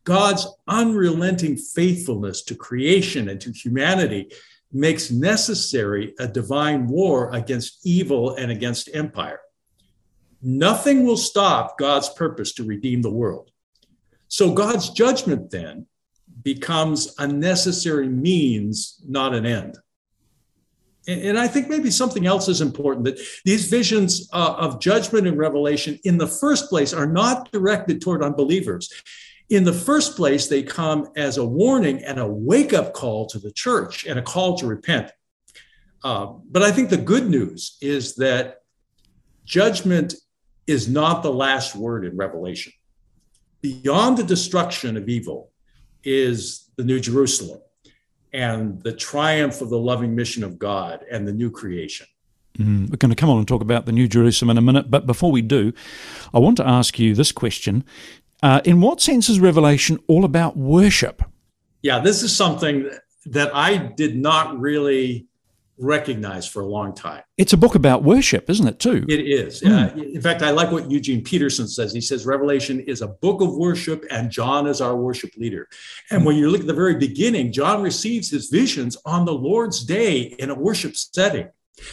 God's 0.04 0.47
unrelenting 0.66 1.57
faithfulness 1.57 2.42
to 2.42 2.54
creation 2.54 3.28
and 3.28 3.40
to 3.40 3.52
humanity 3.52 4.30
makes 4.73 5.11
necessary 5.11 6.14
a 6.19 6.26
divine 6.26 6.87
war 6.87 7.30
against 7.35 7.85
evil 7.85 8.35
and 8.37 8.50
against 8.50 8.88
empire. 8.95 9.40
Nothing 10.42 11.04
will 11.04 11.16
stop 11.16 11.78
God's 11.78 12.09
purpose 12.09 12.52
to 12.54 12.64
redeem 12.64 13.02
the 13.02 13.11
world. 13.11 13.50
So 14.28 14.54
God's 14.54 14.90
judgment 14.90 15.50
then 15.50 15.87
becomes 16.42 17.14
a 17.19 17.26
necessary 17.26 18.09
means, 18.09 19.02
not 19.07 19.35
an 19.35 19.45
end. 19.45 19.76
And 21.09 21.38
I 21.38 21.49
think 21.49 21.69
maybe 21.69 21.90
something 21.90 22.26
else 22.26 22.47
is 22.47 22.61
important 22.61 23.07
that 23.07 23.19
these 23.45 23.69
visions 23.69 24.28
uh, 24.33 24.54
of 24.59 24.80
judgment 24.80 25.26
and 25.26 25.37
revelation, 25.37 25.99
in 26.04 26.19
the 26.19 26.26
first 26.26 26.69
place, 26.69 26.92
are 26.92 27.07
not 27.07 27.50
directed 27.50 28.00
toward 28.00 28.23
unbelievers. 28.23 28.92
In 29.50 29.64
the 29.64 29.73
first 29.73 30.16
place, 30.16 30.47
they 30.47 30.62
come 30.62 31.09
as 31.16 31.37
a 31.37 31.45
warning 31.45 32.02
and 32.04 32.19
a 32.21 32.26
wake 32.26 32.73
up 32.73 32.95
call 32.95 33.26
to 33.26 33.38
the 33.38 33.50
church 33.50 34.07
and 34.07 34.19
a 34.19 34.23
call 34.23 34.57
to 34.59 34.66
repent. 34.66 35.11
Uh, 36.04 36.26
but 36.50 36.62
I 36.62 36.71
think 36.71 36.88
the 36.88 36.97
good 36.97 37.28
news 37.28 37.76
is 37.80 38.14
that 38.16 38.62
judgment 39.45 40.14
is 40.66 40.88
not 40.88 41.23
the 41.23 41.33
last 41.33 41.75
word 41.75 42.04
in 42.04 42.16
Revelation. 42.16 42.73
Beyond 43.61 44.16
the 44.16 44.23
destruction 44.23 44.97
of 44.97 45.09
evil 45.09 45.50
is 46.04 46.71
the 46.76 46.85
New 46.85 47.00
Jerusalem 47.00 47.61
and 48.33 48.80
the 48.83 48.92
triumph 48.92 49.61
of 49.61 49.69
the 49.69 49.78
loving 49.78 50.14
mission 50.14 50.45
of 50.45 50.59
God 50.59 51.04
and 51.11 51.26
the 51.26 51.33
new 51.33 51.50
creation. 51.50 52.07
Mm, 52.59 52.90
we're 52.90 52.97
going 52.97 53.11
to 53.11 53.16
come 53.16 53.30
on 53.30 53.38
and 53.38 53.49
talk 53.49 53.62
about 53.62 53.87
the 53.87 53.92
New 53.92 54.09
Jerusalem 54.09 54.50
in 54.50 54.59
a 54.59 54.62
minute, 54.62 54.90
but 54.90 55.07
before 55.07 55.30
we 55.30 55.42
do, 55.42 55.73
I 56.35 56.38
want 56.38 56.57
to 56.59 56.66
ask 56.66 56.99
you 56.99 57.14
this 57.14 57.33
question 57.33 57.85
uh, 58.42 58.61
in 58.64 58.80
what 58.80 59.00
sense 59.00 59.28
is 59.28 59.40
Revelation 59.40 59.99
all 60.09 60.25
about 60.25 60.56
worship? 60.56 61.23
Yeah, 61.82 62.00
this 62.00 62.23
is 62.23 62.35
something 62.35 62.90
that 63.26 63.54
I 63.54 63.76
did 63.76 64.16
not 64.16 64.59
really 64.59 65.26
recognize 65.80 66.47
for 66.47 66.61
a 66.61 66.66
long 66.66 66.94
time. 66.94 67.23
It's 67.38 67.52
a 67.52 67.56
book 67.56 67.75
about 67.75 68.02
worship, 68.02 68.50
isn't 68.50 68.66
it, 68.66 68.78
too? 68.78 69.04
It 69.09 69.20
is. 69.20 69.62
Mm. 69.62 69.97
Uh, 69.97 70.02
in 70.02 70.20
fact, 70.20 70.42
I 70.42 70.50
like 70.50 70.70
what 70.70 70.90
Eugene 70.90 71.23
Peterson 71.23 71.66
says. 71.66 71.92
He 71.92 72.00
says 72.00 72.26
Revelation 72.26 72.80
is 72.80 73.00
a 73.00 73.09
book 73.09 73.40
of 73.40 73.54
worship, 73.54 74.04
and 74.11 74.30
John 74.30 74.66
is 74.66 74.80
our 74.80 74.97
worship 74.97 75.35
leader. 75.37 75.68
And 76.11 76.25
when 76.25 76.37
you 76.37 76.50
look 76.50 76.61
at 76.61 76.66
the 76.66 76.75
very 76.75 76.97
beginning, 76.97 77.52
John 77.52 77.82
receives 77.82 78.30
his 78.30 78.49
visions 78.50 78.97
on 79.06 79.25
the 79.25 79.32
Lord's 79.32 79.82
day 79.82 80.20
in 80.38 80.50
a 80.50 80.54
worship 80.54 80.97
setting. 80.97 81.49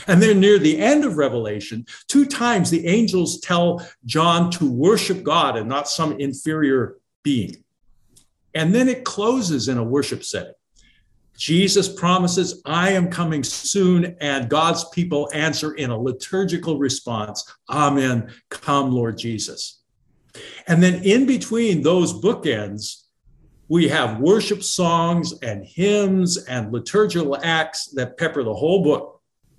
And 0.07 0.21
then 0.21 0.39
near 0.39 0.59
the 0.59 0.79
end 0.79 1.05
of 1.05 1.17
Revelation, 1.17 1.85
two 2.07 2.25
times 2.25 2.69
the 2.69 2.87
angels 2.87 3.39
tell 3.39 3.85
John 4.05 4.51
to 4.51 4.69
worship 4.69 5.23
God 5.23 5.57
and 5.57 5.67
not 5.67 5.89
some 5.89 6.19
inferior 6.19 6.97
being. 7.23 7.63
And 8.53 8.73
then 8.73 8.89
it 8.89 9.03
closes 9.03 9.67
in 9.67 9.77
a 9.77 9.83
worship 9.83 10.23
setting. 10.23 10.53
Jesus 11.37 11.87
promises, 11.87 12.61
I 12.65 12.91
am 12.91 13.11
coming 13.11 13.43
soon, 13.43 14.17
and 14.19 14.49
God's 14.49 14.85
people 14.89 15.29
answer 15.33 15.75
in 15.75 15.91
a 15.91 15.97
liturgical 15.97 16.79
response 16.79 17.45
Amen. 17.69 18.31
Come, 18.49 18.91
Lord 18.91 19.17
Jesus. 19.17 19.81
And 20.67 20.81
then 20.81 21.03
in 21.03 21.25
between 21.25 21.83
those 21.83 22.13
bookends, 22.13 23.03
we 23.69 23.87
have 23.89 24.19
worship 24.19 24.63
songs 24.63 25.33
and 25.41 25.63
hymns 25.65 26.37
and 26.37 26.71
liturgical 26.71 27.37
acts 27.43 27.87
that 27.91 28.17
pepper 28.17 28.43
the 28.43 28.53
whole 28.53 28.83
book. 28.83 29.16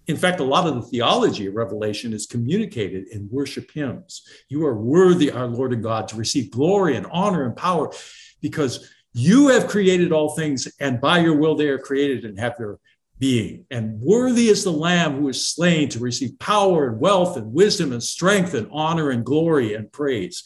In 0.09 0.17
fact, 0.17 0.41
a 0.41 0.45
lot 0.45 0.67
of 0.67 0.75
the 0.75 0.83
theology 0.83 1.47
of 1.47 1.55
Revelation 1.55 2.15
is 2.15 2.27
communicated 2.27 3.09
in 3.09 3.29
worship 3.31 3.71
hymns. 3.71 4.27
You 4.49 4.65
are 4.67 4.75
worthy, 4.75 5.31
our 5.31 5.47
Lord 5.47 5.75
and 5.75 5.83
God, 5.83 6.09
to 6.09 6.17
receive 6.17 6.51
glory 6.51 6.97
and 6.97 7.07
honor 7.13 7.45
and 7.45 7.55
power 7.55 7.93
because 8.41 8.91
you 9.13 9.49
have 9.49 9.69
created 9.69 10.11
all 10.11 10.35
things, 10.35 10.67
and 10.81 11.01
by 11.01 11.19
your 11.19 11.37
will 11.37 11.57
they 11.57 11.69
are 11.69 11.79
created 11.79 12.25
and 12.25 12.41
have 12.41 12.57
their 12.57 12.79
being. 13.19 13.67
And 13.71 14.01
worthy 14.01 14.49
is 14.49 14.65
the 14.65 14.73
Lamb 14.73 15.17
who 15.17 15.29
is 15.29 15.47
slain 15.47 15.91
to 15.91 15.99
receive 15.99 16.39
power 16.39 16.89
and 16.89 17.01
wealth 17.01 17.37
and 17.37 17.53
wisdom 17.53 17.93
and 17.93 18.03
strength 18.03 18.55
and 18.55 18.69
honor 18.71 19.11
and 19.11 19.25
glory 19.25 19.75
and 19.75 19.93
praise. 19.93 20.43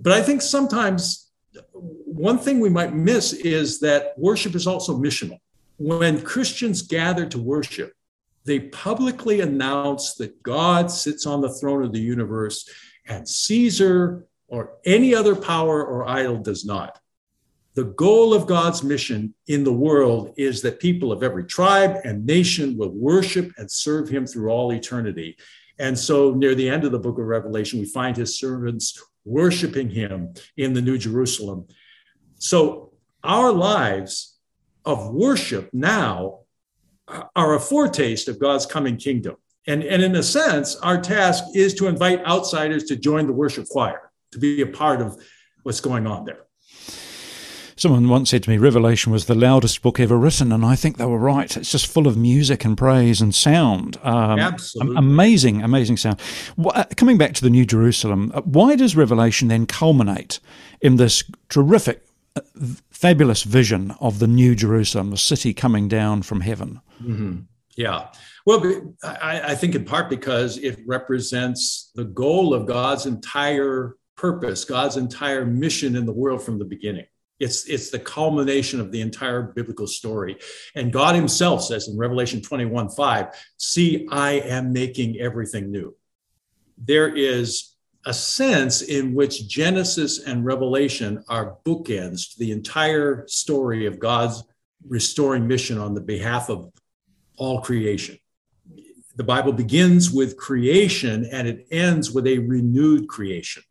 But 0.00 0.14
I 0.14 0.22
think 0.22 0.42
sometimes 0.42 1.30
one 1.74 2.38
thing 2.38 2.58
we 2.58 2.70
might 2.70 2.94
miss 2.94 3.32
is 3.32 3.78
that 3.80 4.14
worship 4.16 4.54
is 4.54 4.66
also 4.66 4.98
missional. 4.98 5.38
When 5.78 6.22
Christians 6.22 6.82
gather 6.82 7.26
to 7.26 7.38
worship, 7.38 7.92
they 8.46 8.60
publicly 8.60 9.40
announce 9.40 10.14
that 10.14 10.42
God 10.42 10.90
sits 10.90 11.26
on 11.26 11.40
the 11.40 11.52
throne 11.52 11.84
of 11.84 11.92
the 11.92 12.00
universe 12.00 12.68
and 13.06 13.28
Caesar 13.28 14.26
or 14.48 14.74
any 14.84 15.14
other 15.14 15.34
power 15.34 15.84
or 15.84 16.08
idol 16.08 16.38
does 16.38 16.64
not. 16.64 16.98
The 17.74 17.84
goal 17.84 18.32
of 18.32 18.46
God's 18.46 18.82
mission 18.82 19.34
in 19.48 19.64
the 19.64 19.72
world 19.72 20.32
is 20.38 20.62
that 20.62 20.80
people 20.80 21.12
of 21.12 21.22
every 21.22 21.44
tribe 21.44 21.98
and 22.04 22.24
nation 22.24 22.78
will 22.78 22.90
worship 22.90 23.52
and 23.58 23.70
serve 23.70 24.08
him 24.08 24.26
through 24.26 24.48
all 24.48 24.72
eternity. 24.72 25.36
And 25.78 25.98
so, 25.98 26.32
near 26.32 26.54
the 26.54 26.70
end 26.70 26.84
of 26.84 26.92
the 26.92 26.98
book 26.98 27.18
of 27.18 27.26
Revelation, 27.26 27.78
we 27.80 27.84
find 27.84 28.16
his 28.16 28.38
servants 28.38 29.02
worshiping 29.26 29.90
him 29.90 30.32
in 30.56 30.72
the 30.72 30.80
New 30.80 30.96
Jerusalem. 30.96 31.66
So, 32.38 32.92
our 33.22 33.52
lives 33.52 34.38
of 34.86 35.12
worship 35.12 35.68
now 35.74 36.45
are 37.08 37.54
a 37.54 37.60
foretaste 37.60 38.28
of 38.28 38.38
God's 38.38 38.66
coming 38.66 38.96
kingdom. 38.96 39.36
And, 39.66 39.82
and 39.82 40.02
in 40.02 40.14
a 40.14 40.22
sense, 40.22 40.76
our 40.76 41.00
task 41.00 41.44
is 41.54 41.74
to 41.74 41.88
invite 41.88 42.24
outsiders 42.24 42.84
to 42.84 42.96
join 42.96 43.26
the 43.26 43.32
worship 43.32 43.66
choir, 43.68 44.12
to 44.32 44.38
be 44.38 44.62
a 44.62 44.66
part 44.66 45.00
of 45.00 45.20
what's 45.62 45.80
going 45.80 46.06
on 46.06 46.24
there. 46.24 46.46
Someone 47.78 48.08
once 48.08 48.30
said 48.30 48.42
to 48.44 48.50
me, 48.50 48.56
Revelation 48.56 49.12
was 49.12 49.26
the 49.26 49.34
loudest 49.34 49.82
book 49.82 50.00
ever 50.00 50.16
written, 50.16 50.50
and 50.50 50.64
I 50.64 50.76
think 50.76 50.96
they 50.96 51.04
were 51.04 51.18
right. 51.18 51.54
It's 51.54 51.70
just 51.70 51.86
full 51.86 52.06
of 52.06 52.16
music 52.16 52.64
and 52.64 52.76
praise 52.76 53.20
and 53.20 53.34
sound. 53.34 53.98
Um, 54.02 54.38
Absolutely. 54.38 54.96
Amazing, 54.96 55.62
amazing 55.62 55.98
sound. 55.98 56.18
Uh, 56.58 56.84
coming 56.96 57.18
back 57.18 57.34
to 57.34 57.42
the 57.42 57.50
New 57.50 57.66
Jerusalem, 57.66 58.32
uh, 58.34 58.40
why 58.42 58.76
does 58.76 58.96
Revelation 58.96 59.48
then 59.48 59.66
culminate 59.66 60.40
in 60.80 60.96
this 60.96 61.22
terrific, 61.50 62.02
uh, 62.34 62.40
fabulous 62.96 63.42
vision 63.42 63.94
of 64.00 64.20
the 64.20 64.26
New 64.26 64.54
Jerusalem, 64.54 65.10
the 65.10 65.18
city 65.18 65.52
coming 65.52 65.86
down 65.86 66.22
from 66.22 66.40
heaven? 66.40 66.80
Mm-hmm. 67.02 67.40
Yeah. 67.76 68.08
Well, 68.46 68.94
I, 69.04 69.52
I 69.52 69.54
think 69.54 69.74
in 69.74 69.84
part 69.84 70.08
because 70.08 70.56
it 70.56 70.80
represents 70.86 71.90
the 71.94 72.04
goal 72.04 72.54
of 72.54 72.66
God's 72.66 73.04
entire 73.04 73.96
purpose, 74.16 74.64
God's 74.64 74.96
entire 74.96 75.44
mission 75.44 75.94
in 75.94 76.06
the 76.06 76.12
world 76.12 76.42
from 76.42 76.58
the 76.58 76.64
beginning. 76.64 77.04
It's, 77.38 77.66
it's 77.66 77.90
the 77.90 77.98
culmination 77.98 78.80
of 78.80 78.90
the 78.92 79.02
entire 79.02 79.42
biblical 79.42 79.86
story. 79.86 80.38
And 80.74 80.90
God 80.90 81.14
Himself 81.14 81.64
says 81.64 81.88
in 81.88 81.98
Revelation 81.98 82.40
21 82.40 82.88
5, 82.88 83.26
See, 83.58 84.08
I 84.10 84.32
am 84.32 84.72
making 84.72 85.20
everything 85.20 85.70
new. 85.70 85.94
There 86.78 87.14
is 87.14 87.75
a 88.06 88.14
sense 88.14 88.82
in 88.82 89.14
which 89.14 89.48
Genesis 89.48 90.20
and 90.20 90.44
Revelation 90.44 91.24
are 91.28 91.56
bookends 91.66 92.32
to 92.32 92.38
the 92.38 92.52
entire 92.52 93.26
story 93.26 93.84
of 93.86 93.98
God's 93.98 94.44
restoring 94.86 95.46
mission 95.48 95.76
on 95.76 95.92
the 95.92 96.00
behalf 96.00 96.48
of 96.48 96.70
all 97.36 97.60
creation. 97.60 98.16
The 99.16 99.24
Bible 99.24 99.52
begins 99.52 100.12
with 100.12 100.36
creation 100.36 101.28
and 101.32 101.48
it 101.48 101.66
ends 101.72 102.12
with 102.12 102.28
a 102.28 102.38
renewed 102.38 103.08
creation. 103.08 103.64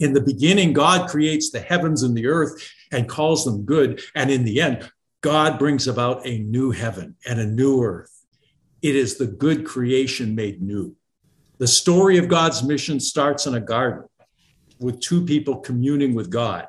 In 0.00 0.14
the 0.14 0.20
beginning, 0.20 0.72
God 0.72 1.08
creates 1.08 1.50
the 1.50 1.60
heavens 1.60 2.02
and 2.02 2.16
the 2.16 2.26
earth 2.26 2.68
and 2.90 3.08
calls 3.08 3.44
them 3.44 3.64
good. 3.64 4.00
And 4.16 4.30
in 4.30 4.44
the 4.44 4.60
end, 4.60 4.90
God 5.20 5.60
brings 5.60 5.86
about 5.86 6.26
a 6.26 6.38
new 6.38 6.72
heaven 6.72 7.16
and 7.26 7.38
a 7.38 7.46
new 7.46 7.82
earth. 7.82 8.24
It 8.82 8.96
is 8.96 9.16
the 9.16 9.26
good 9.26 9.64
creation 9.64 10.34
made 10.34 10.60
new. 10.60 10.96
The 11.58 11.66
story 11.66 12.18
of 12.18 12.28
God's 12.28 12.62
mission 12.62 13.00
starts 13.00 13.46
in 13.46 13.54
a 13.54 13.60
garden 13.60 14.08
with 14.78 15.00
two 15.00 15.24
people 15.24 15.56
communing 15.56 16.14
with 16.14 16.30
God. 16.30 16.68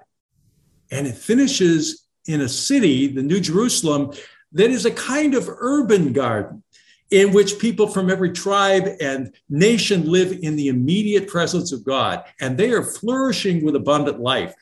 And 0.92 1.06
it 1.06 1.16
finishes 1.16 2.08
in 2.26 2.42
a 2.42 2.50
city, 2.50 3.08
the 3.08 3.22
New 3.22 3.40
Jerusalem, 3.40 4.14
that 4.52 4.72
is 4.72 4.86
a 4.86 4.92
kind 4.92 5.36
of 5.36 5.48
urban 5.48 6.12
garden 6.12 6.64
in 7.12 7.34
which 7.34 7.60
people 7.60 7.88
from 7.88 8.10
every 8.10 8.32
tribe 8.32 8.88
and 9.02 9.34
nation 9.50 10.12
live 10.12 10.32
in 10.42 10.56
the 10.56 10.68
immediate 10.68 11.28
presence 11.28 11.72
of 11.72 11.84
God, 11.84 12.24
and 12.40 12.58
they 12.58 12.72
are 12.72 12.84
flourishing 12.84 13.64
with 13.66 13.76
abundant 13.76 14.20
life. 14.20 14.54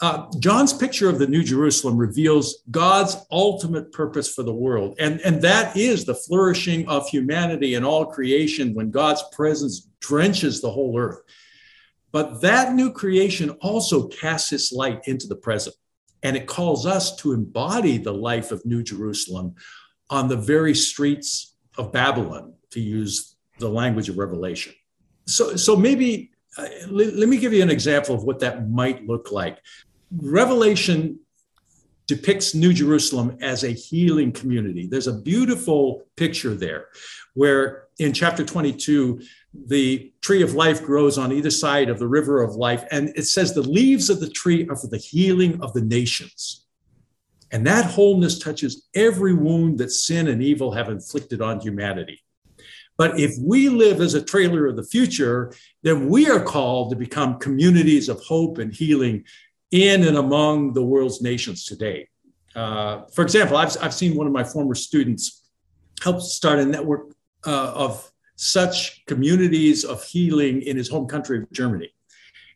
Uh, 0.00 0.26
John's 0.38 0.72
picture 0.72 1.08
of 1.08 1.18
the 1.18 1.26
New 1.26 1.42
Jerusalem 1.42 1.96
reveals 1.96 2.62
God's 2.70 3.16
ultimate 3.30 3.92
purpose 3.92 4.32
for 4.32 4.42
the 4.42 4.52
world. 4.52 4.96
And, 4.98 5.20
and 5.22 5.40
that 5.42 5.76
is 5.76 6.04
the 6.04 6.14
flourishing 6.14 6.86
of 6.86 7.08
humanity 7.08 7.74
and 7.74 7.84
all 7.84 8.04
creation 8.04 8.74
when 8.74 8.90
God's 8.90 9.22
presence 9.32 9.88
drenches 10.00 10.60
the 10.60 10.70
whole 10.70 10.98
earth. 10.98 11.20
But 12.12 12.42
that 12.42 12.74
new 12.74 12.92
creation 12.92 13.50
also 13.62 14.08
casts 14.08 14.52
its 14.52 14.72
light 14.72 15.00
into 15.06 15.26
the 15.26 15.36
present. 15.36 15.76
And 16.22 16.36
it 16.36 16.46
calls 16.46 16.86
us 16.86 17.16
to 17.16 17.32
embody 17.32 17.98
the 17.98 18.12
life 18.12 18.52
of 18.52 18.64
New 18.66 18.82
Jerusalem 18.82 19.54
on 20.10 20.28
the 20.28 20.36
very 20.36 20.74
streets 20.74 21.56
of 21.78 21.92
Babylon, 21.92 22.54
to 22.70 22.80
use 22.80 23.36
the 23.58 23.68
language 23.68 24.08
of 24.08 24.18
Revelation. 24.18 24.74
So, 25.26 25.56
so 25.56 25.76
maybe 25.76 26.30
uh, 26.58 26.68
let, 26.88 27.14
let 27.14 27.28
me 27.28 27.36
give 27.36 27.52
you 27.52 27.62
an 27.62 27.70
example 27.70 28.14
of 28.14 28.24
what 28.24 28.40
that 28.40 28.70
might 28.70 29.06
look 29.06 29.30
like. 29.30 29.58
Revelation 30.10 31.20
depicts 32.06 32.54
New 32.54 32.72
Jerusalem 32.72 33.36
as 33.40 33.64
a 33.64 33.70
healing 33.70 34.32
community. 34.32 34.86
There's 34.86 35.08
a 35.08 35.12
beautiful 35.12 36.04
picture 36.16 36.54
there 36.54 36.88
where 37.34 37.84
in 37.98 38.12
chapter 38.12 38.44
22, 38.44 39.20
the 39.66 40.12
tree 40.20 40.42
of 40.42 40.54
life 40.54 40.82
grows 40.82 41.18
on 41.18 41.32
either 41.32 41.50
side 41.50 41.88
of 41.88 41.98
the 41.98 42.06
river 42.06 42.42
of 42.42 42.54
life. 42.54 42.84
And 42.90 43.12
it 43.16 43.24
says 43.24 43.54
the 43.54 43.62
leaves 43.62 44.10
of 44.10 44.20
the 44.20 44.30
tree 44.30 44.66
are 44.68 44.76
for 44.76 44.86
the 44.86 44.98
healing 44.98 45.60
of 45.62 45.72
the 45.72 45.80
nations. 45.80 46.66
And 47.52 47.66
that 47.66 47.86
wholeness 47.86 48.38
touches 48.38 48.88
every 48.94 49.32
wound 49.32 49.78
that 49.78 49.90
sin 49.90 50.28
and 50.28 50.42
evil 50.42 50.72
have 50.72 50.88
inflicted 50.88 51.40
on 51.40 51.60
humanity. 51.60 52.20
But 52.98 53.20
if 53.20 53.36
we 53.38 53.68
live 53.68 54.00
as 54.00 54.14
a 54.14 54.22
trailer 54.22 54.66
of 54.66 54.76
the 54.76 54.84
future, 54.84 55.52
then 55.82 56.08
we 56.08 56.30
are 56.30 56.42
called 56.42 56.90
to 56.90 56.96
become 56.96 57.38
communities 57.38 58.08
of 58.08 58.22
hope 58.22 58.58
and 58.58 58.72
healing 58.72 59.24
in 59.70 60.04
and 60.04 60.16
among 60.16 60.72
the 60.72 60.82
world's 60.82 61.20
nations 61.20 61.64
today. 61.64 62.08
Uh, 62.54 63.02
for 63.14 63.22
example, 63.22 63.56
I've, 63.56 63.76
I've 63.82 63.94
seen 63.94 64.16
one 64.16 64.26
of 64.26 64.32
my 64.32 64.44
former 64.44 64.74
students 64.74 65.48
help 66.02 66.20
start 66.20 66.58
a 66.58 66.64
network 66.64 67.14
uh, 67.46 67.72
of 67.74 68.10
such 68.36 69.04
communities 69.06 69.84
of 69.84 70.02
healing 70.04 70.62
in 70.62 70.76
his 70.76 70.88
home 70.88 71.06
country 71.06 71.38
of 71.38 71.50
Germany. 71.52 71.90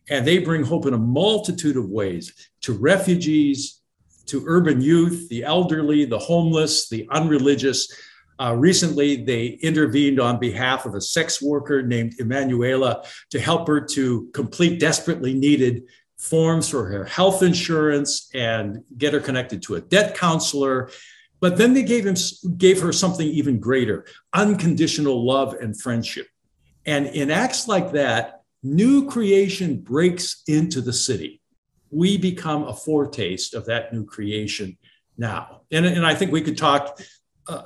And 0.09 0.25
they 0.25 0.39
bring 0.39 0.63
hope 0.63 0.85
in 0.85 0.93
a 0.93 0.97
multitude 0.97 1.77
of 1.77 1.89
ways 1.89 2.49
to 2.61 2.73
refugees, 2.73 3.81
to 4.27 4.43
urban 4.47 4.81
youth, 4.81 5.29
the 5.29 5.43
elderly, 5.43 6.05
the 6.05 6.19
homeless, 6.19 6.89
the 6.89 7.07
unreligious. 7.11 7.91
Uh, 8.39 8.55
recently, 8.55 9.23
they 9.23 9.59
intervened 9.61 10.19
on 10.19 10.39
behalf 10.39 10.85
of 10.85 10.95
a 10.95 11.01
sex 11.01 11.41
worker 11.41 11.83
named 11.83 12.15
Emanuela 12.19 13.03
to 13.29 13.39
help 13.39 13.67
her 13.67 13.81
to 13.81 14.29
complete 14.33 14.79
desperately 14.79 15.33
needed 15.33 15.83
forms 16.21 16.69
for 16.69 16.85
her 16.85 17.03
health 17.03 17.41
insurance 17.41 18.29
and 18.35 18.83
get 18.95 19.11
her 19.11 19.19
connected 19.19 19.61
to 19.63 19.75
a 19.75 19.81
debt 19.81 20.15
counselor. 20.15 20.91
But 21.39 21.57
then 21.57 21.73
they 21.73 21.81
gave 21.81 22.05
him 22.05 22.15
gave 22.57 22.79
her 22.81 22.93
something 22.93 23.27
even 23.27 23.59
greater, 23.59 24.05
unconditional 24.31 25.25
love 25.25 25.55
and 25.55 25.79
friendship. 25.79 26.27
And 26.85 27.07
in 27.07 27.31
acts 27.31 27.67
like 27.67 27.93
that, 27.93 28.43
new 28.61 29.09
creation 29.09 29.79
breaks 29.81 30.43
into 30.47 30.81
the 30.81 30.93
city. 30.93 31.41
We 31.89 32.17
become 32.17 32.63
a 32.63 32.73
foretaste 32.73 33.55
of 33.55 33.65
that 33.65 33.91
new 33.91 34.05
creation 34.05 34.77
now. 35.17 35.61
And, 35.71 35.85
and 35.85 36.05
I 36.05 36.13
think 36.13 36.31
we 36.31 36.41
could 36.41 36.57
talk 36.57 37.01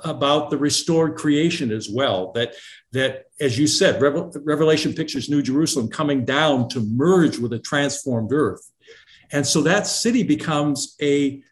about 0.04 0.50
the 0.50 0.58
restored 0.58 1.16
creation 1.16 1.70
as 1.70 1.88
well. 1.88 2.32
That 2.32 2.54
that, 2.92 3.26
as 3.40 3.58
you 3.58 3.66
said, 3.66 4.00
Revelation 4.00 4.92
pictures 4.92 5.28
New 5.28 5.42
Jerusalem 5.42 5.88
coming 5.88 6.24
down 6.24 6.68
to 6.70 6.80
merge 6.80 7.38
with 7.38 7.52
a 7.52 7.58
transformed 7.58 8.32
earth, 8.32 8.70
and 9.32 9.46
so 9.46 9.62
that 9.62 9.86
city 9.86 10.22
becomes 10.22 10.96
a 11.00 11.42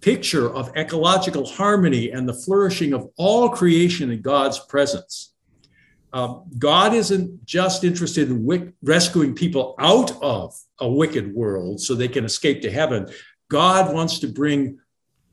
picture 0.00 0.48
of 0.54 0.70
ecological 0.76 1.46
harmony 1.46 2.10
and 2.10 2.28
the 2.28 2.34
flourishing 2.34 2.92
of 2.92 3.08
all 3.16 3.48
creation 3.48 4.10
in 4.10 4.22
God's 4.22 4.58
presence. 4.58 5.32
Um, 6.12 6.44
God 6.58 6.94
isn't 6.94 7.44
just 7.44 7.84
interested 7.84 8.30
in 8.30 8.72
rescuing 8.82 9.34
people 9.34 9.74
out 9.78 10.12
of 10.22 10.54
a 10.80 10.88
wicked 10.88 11.34
world 11.34 11.80
so 11.80 11.94
they 11.94 12.08
can 12.08 12.24
escape 12.24 12.62
to 12.62 12.70
heaven. 12.70 13.08
God 13.50 13.92
wants 13.92 14.18
to 14.20 14.28
bring 14.28 14.78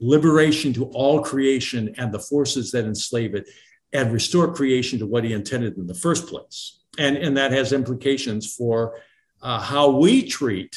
liberation 0.04 0.74
to 0.74 0.86
all 0.86 1.22
creation 1.22 1.96
and 1.98 2.12
the 2.12 2.20
forces 2.20 2.72
that 2.72 2.86
enslave 2.86 3.34
it, 3.36 3.48
and 3.94 4.12
restore 4.12 4.54
creation 4.54 5.00
to 5.00 5.06
what 5.06 5.24
he 5.24 5.34
intended 5.34 5.78
in 5.78 5.88
the 5.88 5.94
first 5.94 6.28
place. 6.28 6.80
And, 6.98 7.16
and 7.18 7.38
that 7.38 7.52
has 7.52 7.72
implications 7.72 8.54
for 8.54 9.00
uh, 9.42 9.60
how 9.60 9.90
we 9.90 10.28
treat 10.28 10.76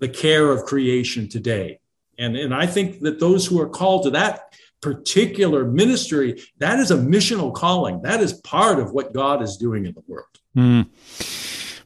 the 0.00 0.08
care 0.08 0.50
of 0.50 0.64
creation 0.64 1.28
today. 1.28 1.80
And, 2.18 2.36
and 2.36 2.54
I 2.54 2.66
think 2.66 3.00
that 3.00 3.20
those 3.20 3.46
who 3.46 3.60
are 3.60 3.68
called 3.68 4.04
to 4.04 4.10
that 4.10 4.54
particular 4.80 5.64
ministry, 5.64 6.42
that 6.58 6.78
is 6.78 6.90
a 6.90 6.96
missional 6.96 7.54
calling. 7.54 8.02
That 8.02 8.20
is 8.20 8.32
part 8.32 8.78
of 8.78 8.92
what 8.92 9.12
God 9.12 9.42
is 9.42 9.56
doing 9.56 9.86
in 9.86 9.94
the 9.94 10.02
world. 10.06 10.26
Mm. 10.56 10.88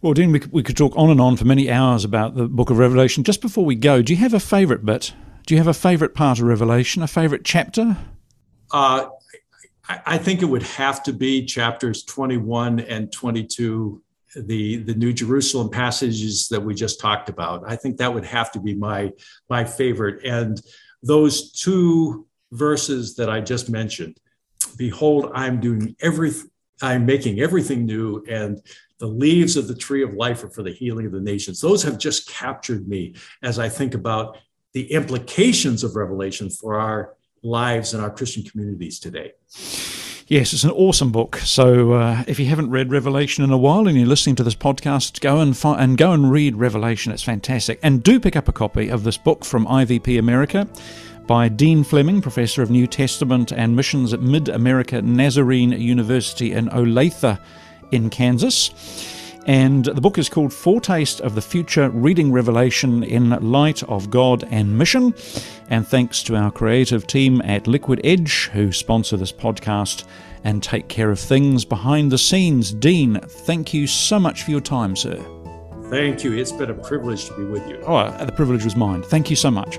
Well, 0.00 0.12
Dean, 0.12 0.32
we 0.32 0.42
we 0.50 0.62
could 0.62 0.76
talk 0.76 0.92
on 0.96 1.10
and 1.10 1.20
on 1.20 1.36
for 1.36 1.44
many 1.44 1.70
hours 1.70 2.04
about 2.04 2.34
the 2.34 2.46
book 2.46 2.70
of 2.70 2.78
Revelation. 2.78 3.24
Just 3.24 3.40
before 3.40 3.64
we 3.64 3.74
go, 3.74 4.02
do 4.02 4.12
you 4.12 4.18
have 4.18 4.34
a 4.34 4.40
favorite 4.40 4.84
bit 4.84 5.12
do 5.46 5.54
you 5.54 5.58
have 5.58 5.66
a 5.66 5.74
favorite 5.74 6.14
part 6.14 6.38
of 6.38 6.46
Revelation, 6.46 7.02
a 7.02 7.06
favorite 7.06 7.44
chapter? 7.44 7.96
Uh, 8.70 9.06
I 9.88 10.16
think 10.16 10.40
it 10.40 10.46
would 10.46 10.62
have 10.62 11.02
to 11.02 11.12
be 11.12 11.44
chapters 11.44 12.04
21 12.04 12.80
and 12.80 13.12
22, 13.12 14.02
the, 14.34 14.76
the 14.76 14.94
New 14.94 15.12
Jerusalem 15.12 15.68
passages 15.68 16.48
that 16.48 16.60
we 16.60 16.74
just 16.74 16.98
talked 16.98 17.28
about. 17.28 17.62
I 17.66 17.76
think 17.76 17.98
that 17.98 18.12
would 18.12 18.24
have 18.24 18.50
to 18.52 18.60
be 18.60 18.74
my, 18.74 19.12
my 19.50 19.64
favorite. 19.64 20.24
And 20.24 20.60
those 21.02 21.52
two 21.52 22.26
verses 22.50 23.14
that 23.16 23.28
I 23.28 23.40
just 23.40 23.68
mentioned 23.68 24.18
Behold, 24.76 25.30
I'm 25.34 25.60
doing 25.60 25.94
everything, 26.00 26.50
I'm 26.82 27.06
making 27.06 27.38
everything 27.38 27.86
new, 27.86 28.24
and 28.28 28.60
the 28.98 29.06
leaves 29.06 29.56
of 29.56 29.68
the 29.68 29.74
tree 29.74 30.02
of 30.02 30.14
life 30.14 30.42
are 30.42 30.50
for 30.50 30.62
the 30.62 30.72
healing 30.72 31.06
of 31.06 31.12
the 31.12 31.20
nations. 31.20 31.60
Those 31.60 31.82
have 31.82 31.98
just 31.98 32.28
captured 32.28 32.88
me 32.88 33.14
as 33.42 33.58
I 33.58 33.68
think 33.68 33.94
about 33.94 34.38
the 34.74 34.92
implications 34.92 35.82
of 35.82 35.96
Revelation 35.96 36.50
for 36.50 36.78
our 36.78 37.14
lives 37.42 37.94
and 37.94 38.02
our 38.02 38.10
Christian 38.10 38.42
communities 38.42 38.98
today. 38.98 39.32
Yes, 40.26 40.52
it's 40.52 40.64
an 40.64 40.70
awesome 40.70 41.12
book. 41.12 41.36
So 41.36 41.92
uh, 41.92 42.24
if 42.26 42.40
you 42.40 42.46
haven't 42.46 42.70
read 42.70 42.90
Revelation 42.90 43.44
in 43.44 43.50
a 43.50 43.58
while 43.58 43.86
and 43.86 43.96
you're 43.96 44.06
listening 44.06 44.36
to 44.36 44.42
this 44.42 44.54
podcast, 44.54 45.20
go 45.20 45.40
and 45.40 45.56
fi- 45.56 45.78
and 45.78 45.98
go 45.98 46.12
and 46.12 46.30
read 46.30 46.56
Revelation. 46.56 47.12
It's 47.12 47.22
fantastic. 47.22 47.78
And 47.82 48.02
do 48.02 48.18
pick 48.18 48.34
up 48.34 48.48
a 48.48 48.52
copy 48.52 48.88
of 48.88 49.04
this 49.04 49.18
book 49.18 49.44
from 49.44 49.66
IVP 49.66 50.18
America 50.18 50.66
by 51.26 51.48
Dean 51.48 51.84
Fleming, 51.84 52.22
Professor 52.22 52.62
of 52.62 52.70
New 52.70 52.86
Testament 52.86 53.52
and 53.52 53.76
Missions 53.76 54.12
at 54.12 54.20
Mid 54.20 54.48
America 54.48 55.02
Nazarene 55.02 55.72
University 55.72 56.52
in 56.52 56.68
Olathe 56.70 57.38
in 57.92 58.08
Kansas. 58.08 58.70
And 59.46 59.84
the 59.84 60.00
book 60.00 60.16
is 60.16 60.28
called 60.28 60.52
Foretaste 60.52 61.20
of 61.20 61.34
the 61.34 61.42
Future 61.42 61.90
Reading 61.90 62.32
Revelation 62.32 63.02
in 63.02 63.30
Light 63.30 63.82
of 63.82 64.10
God 64.10 64.44
and 64.50 64.78
Mission. 64.78 65.14
And 65.68 65.86
thanks 65.86 66.22
to 66.24 66.36
our 66.36 66.50
creative 66.50 67.06
team 67.06 67.42
at 67.42 67.66
Liquid 67.66 68.00
Edge 68.04 68.48
who 68.48 68.72
sponsor 68.72 69.16
this 69.16 69.32
podcast 69.32 70.04
and 70.44 70.62
take 70.62 70.88
care 70.88 71.10
of 71.10 71.20
things 71.20 71.64
behind 71.64 72.10
the 72.10 72.18
scenes. 72.18 72.72
Dean, 72.72 73.20
thank 73.20 73.74
you 73.74 73.86
so 73.86 74.18
much 74.18 74.42
for 74.44 74.50
your 74.50 74.60
time, 74.60 74.96
sir. 74.96 75.22
Thank 75.90 76.24
you. 76.24 76.32
It's 76.32 76.52
been 76.52 76.70
a 76.70 76.74
privilege 76.74 77.26
to 77.26 77.36
be 77.36 77.44
with 77.44 77.68
you. 77.68 77.82
Oh, 77.86 78.10
the 78.24 78.32
privilege 78.32 78.64
was 78.64 78.76
mine. 78.76 79.02
Thank 79.02 79.28
you 79.28 79.36
so 79.36 79.50
much. 79.50 79.78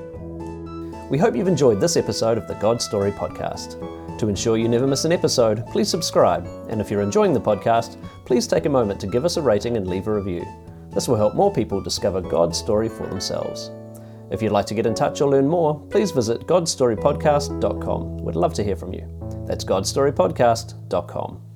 We 1.09 1.17
hope 1.17 1.35
you've 1.35 1.47
enjoyed 1.47 1.79
this 1.79 1.97
episode 1.97 2.37
of 2.37 2.47
the 2.47 2.55
God 2.55 2.81
Story 2.81 3.11
Podcast. 3.11 3.94
To 4.17 4.29
ensure 4.29 4.57
you 4.57 4.69
never 4.69 4.87
miss 4.87 5.05
an 5.05 5.11
episode, 5.11 5.65
please 5.67 5.89
subscribe. 5.89 6.45
And 6.69 6.79
if 6.79 6.89
you're 6.89 7.01
enjoying 7.01 7.33
the 7.33 7.41
podcast, 7.41 7.97
please 8.25 8.47
take 8.47 8.65
a 8.65 8.69
moment 8.69 8.99
to 9.01 9.07
give 9.07 9.25
us 9.25 9.37
a 9.37 9.41
rating 9.41 9.77
and 9.77 9.87
leave 9.87 10.07
a 10.07 10.13
review. 10.13 10.45
This 10.91 11.07
will 11.07 11.17
help 11.17 11.35
more 11.35 11.51
people 11.51 11.81
discover 11.81 12.21
God's 12.21 12.57
story 12.57 12.87
for 12.87 13.05
themselves. 13.07 13.71
If 14.31 14.41
you'd 14.41 14.51
like 14.51 14.65
to 14.67 14.73
get 14.73 14.85
in 14.85 14.93
touch 14.93 15.21
or 15.21 15.29
learn 15.29 15.47
more, 15.47 15.79
please 15.89 16.11
visit 16.11 16.47
godstorypodcast.com. 16.47 18.17
We'd 18.17 18.35
love 18.35 18.53
to 18.53 18.63
hear 18.63 18.75
from 18.75 18.93
you. 18.93 19.07
That's 19.45 19.65
godstorypodcast.com. 19.65 21.54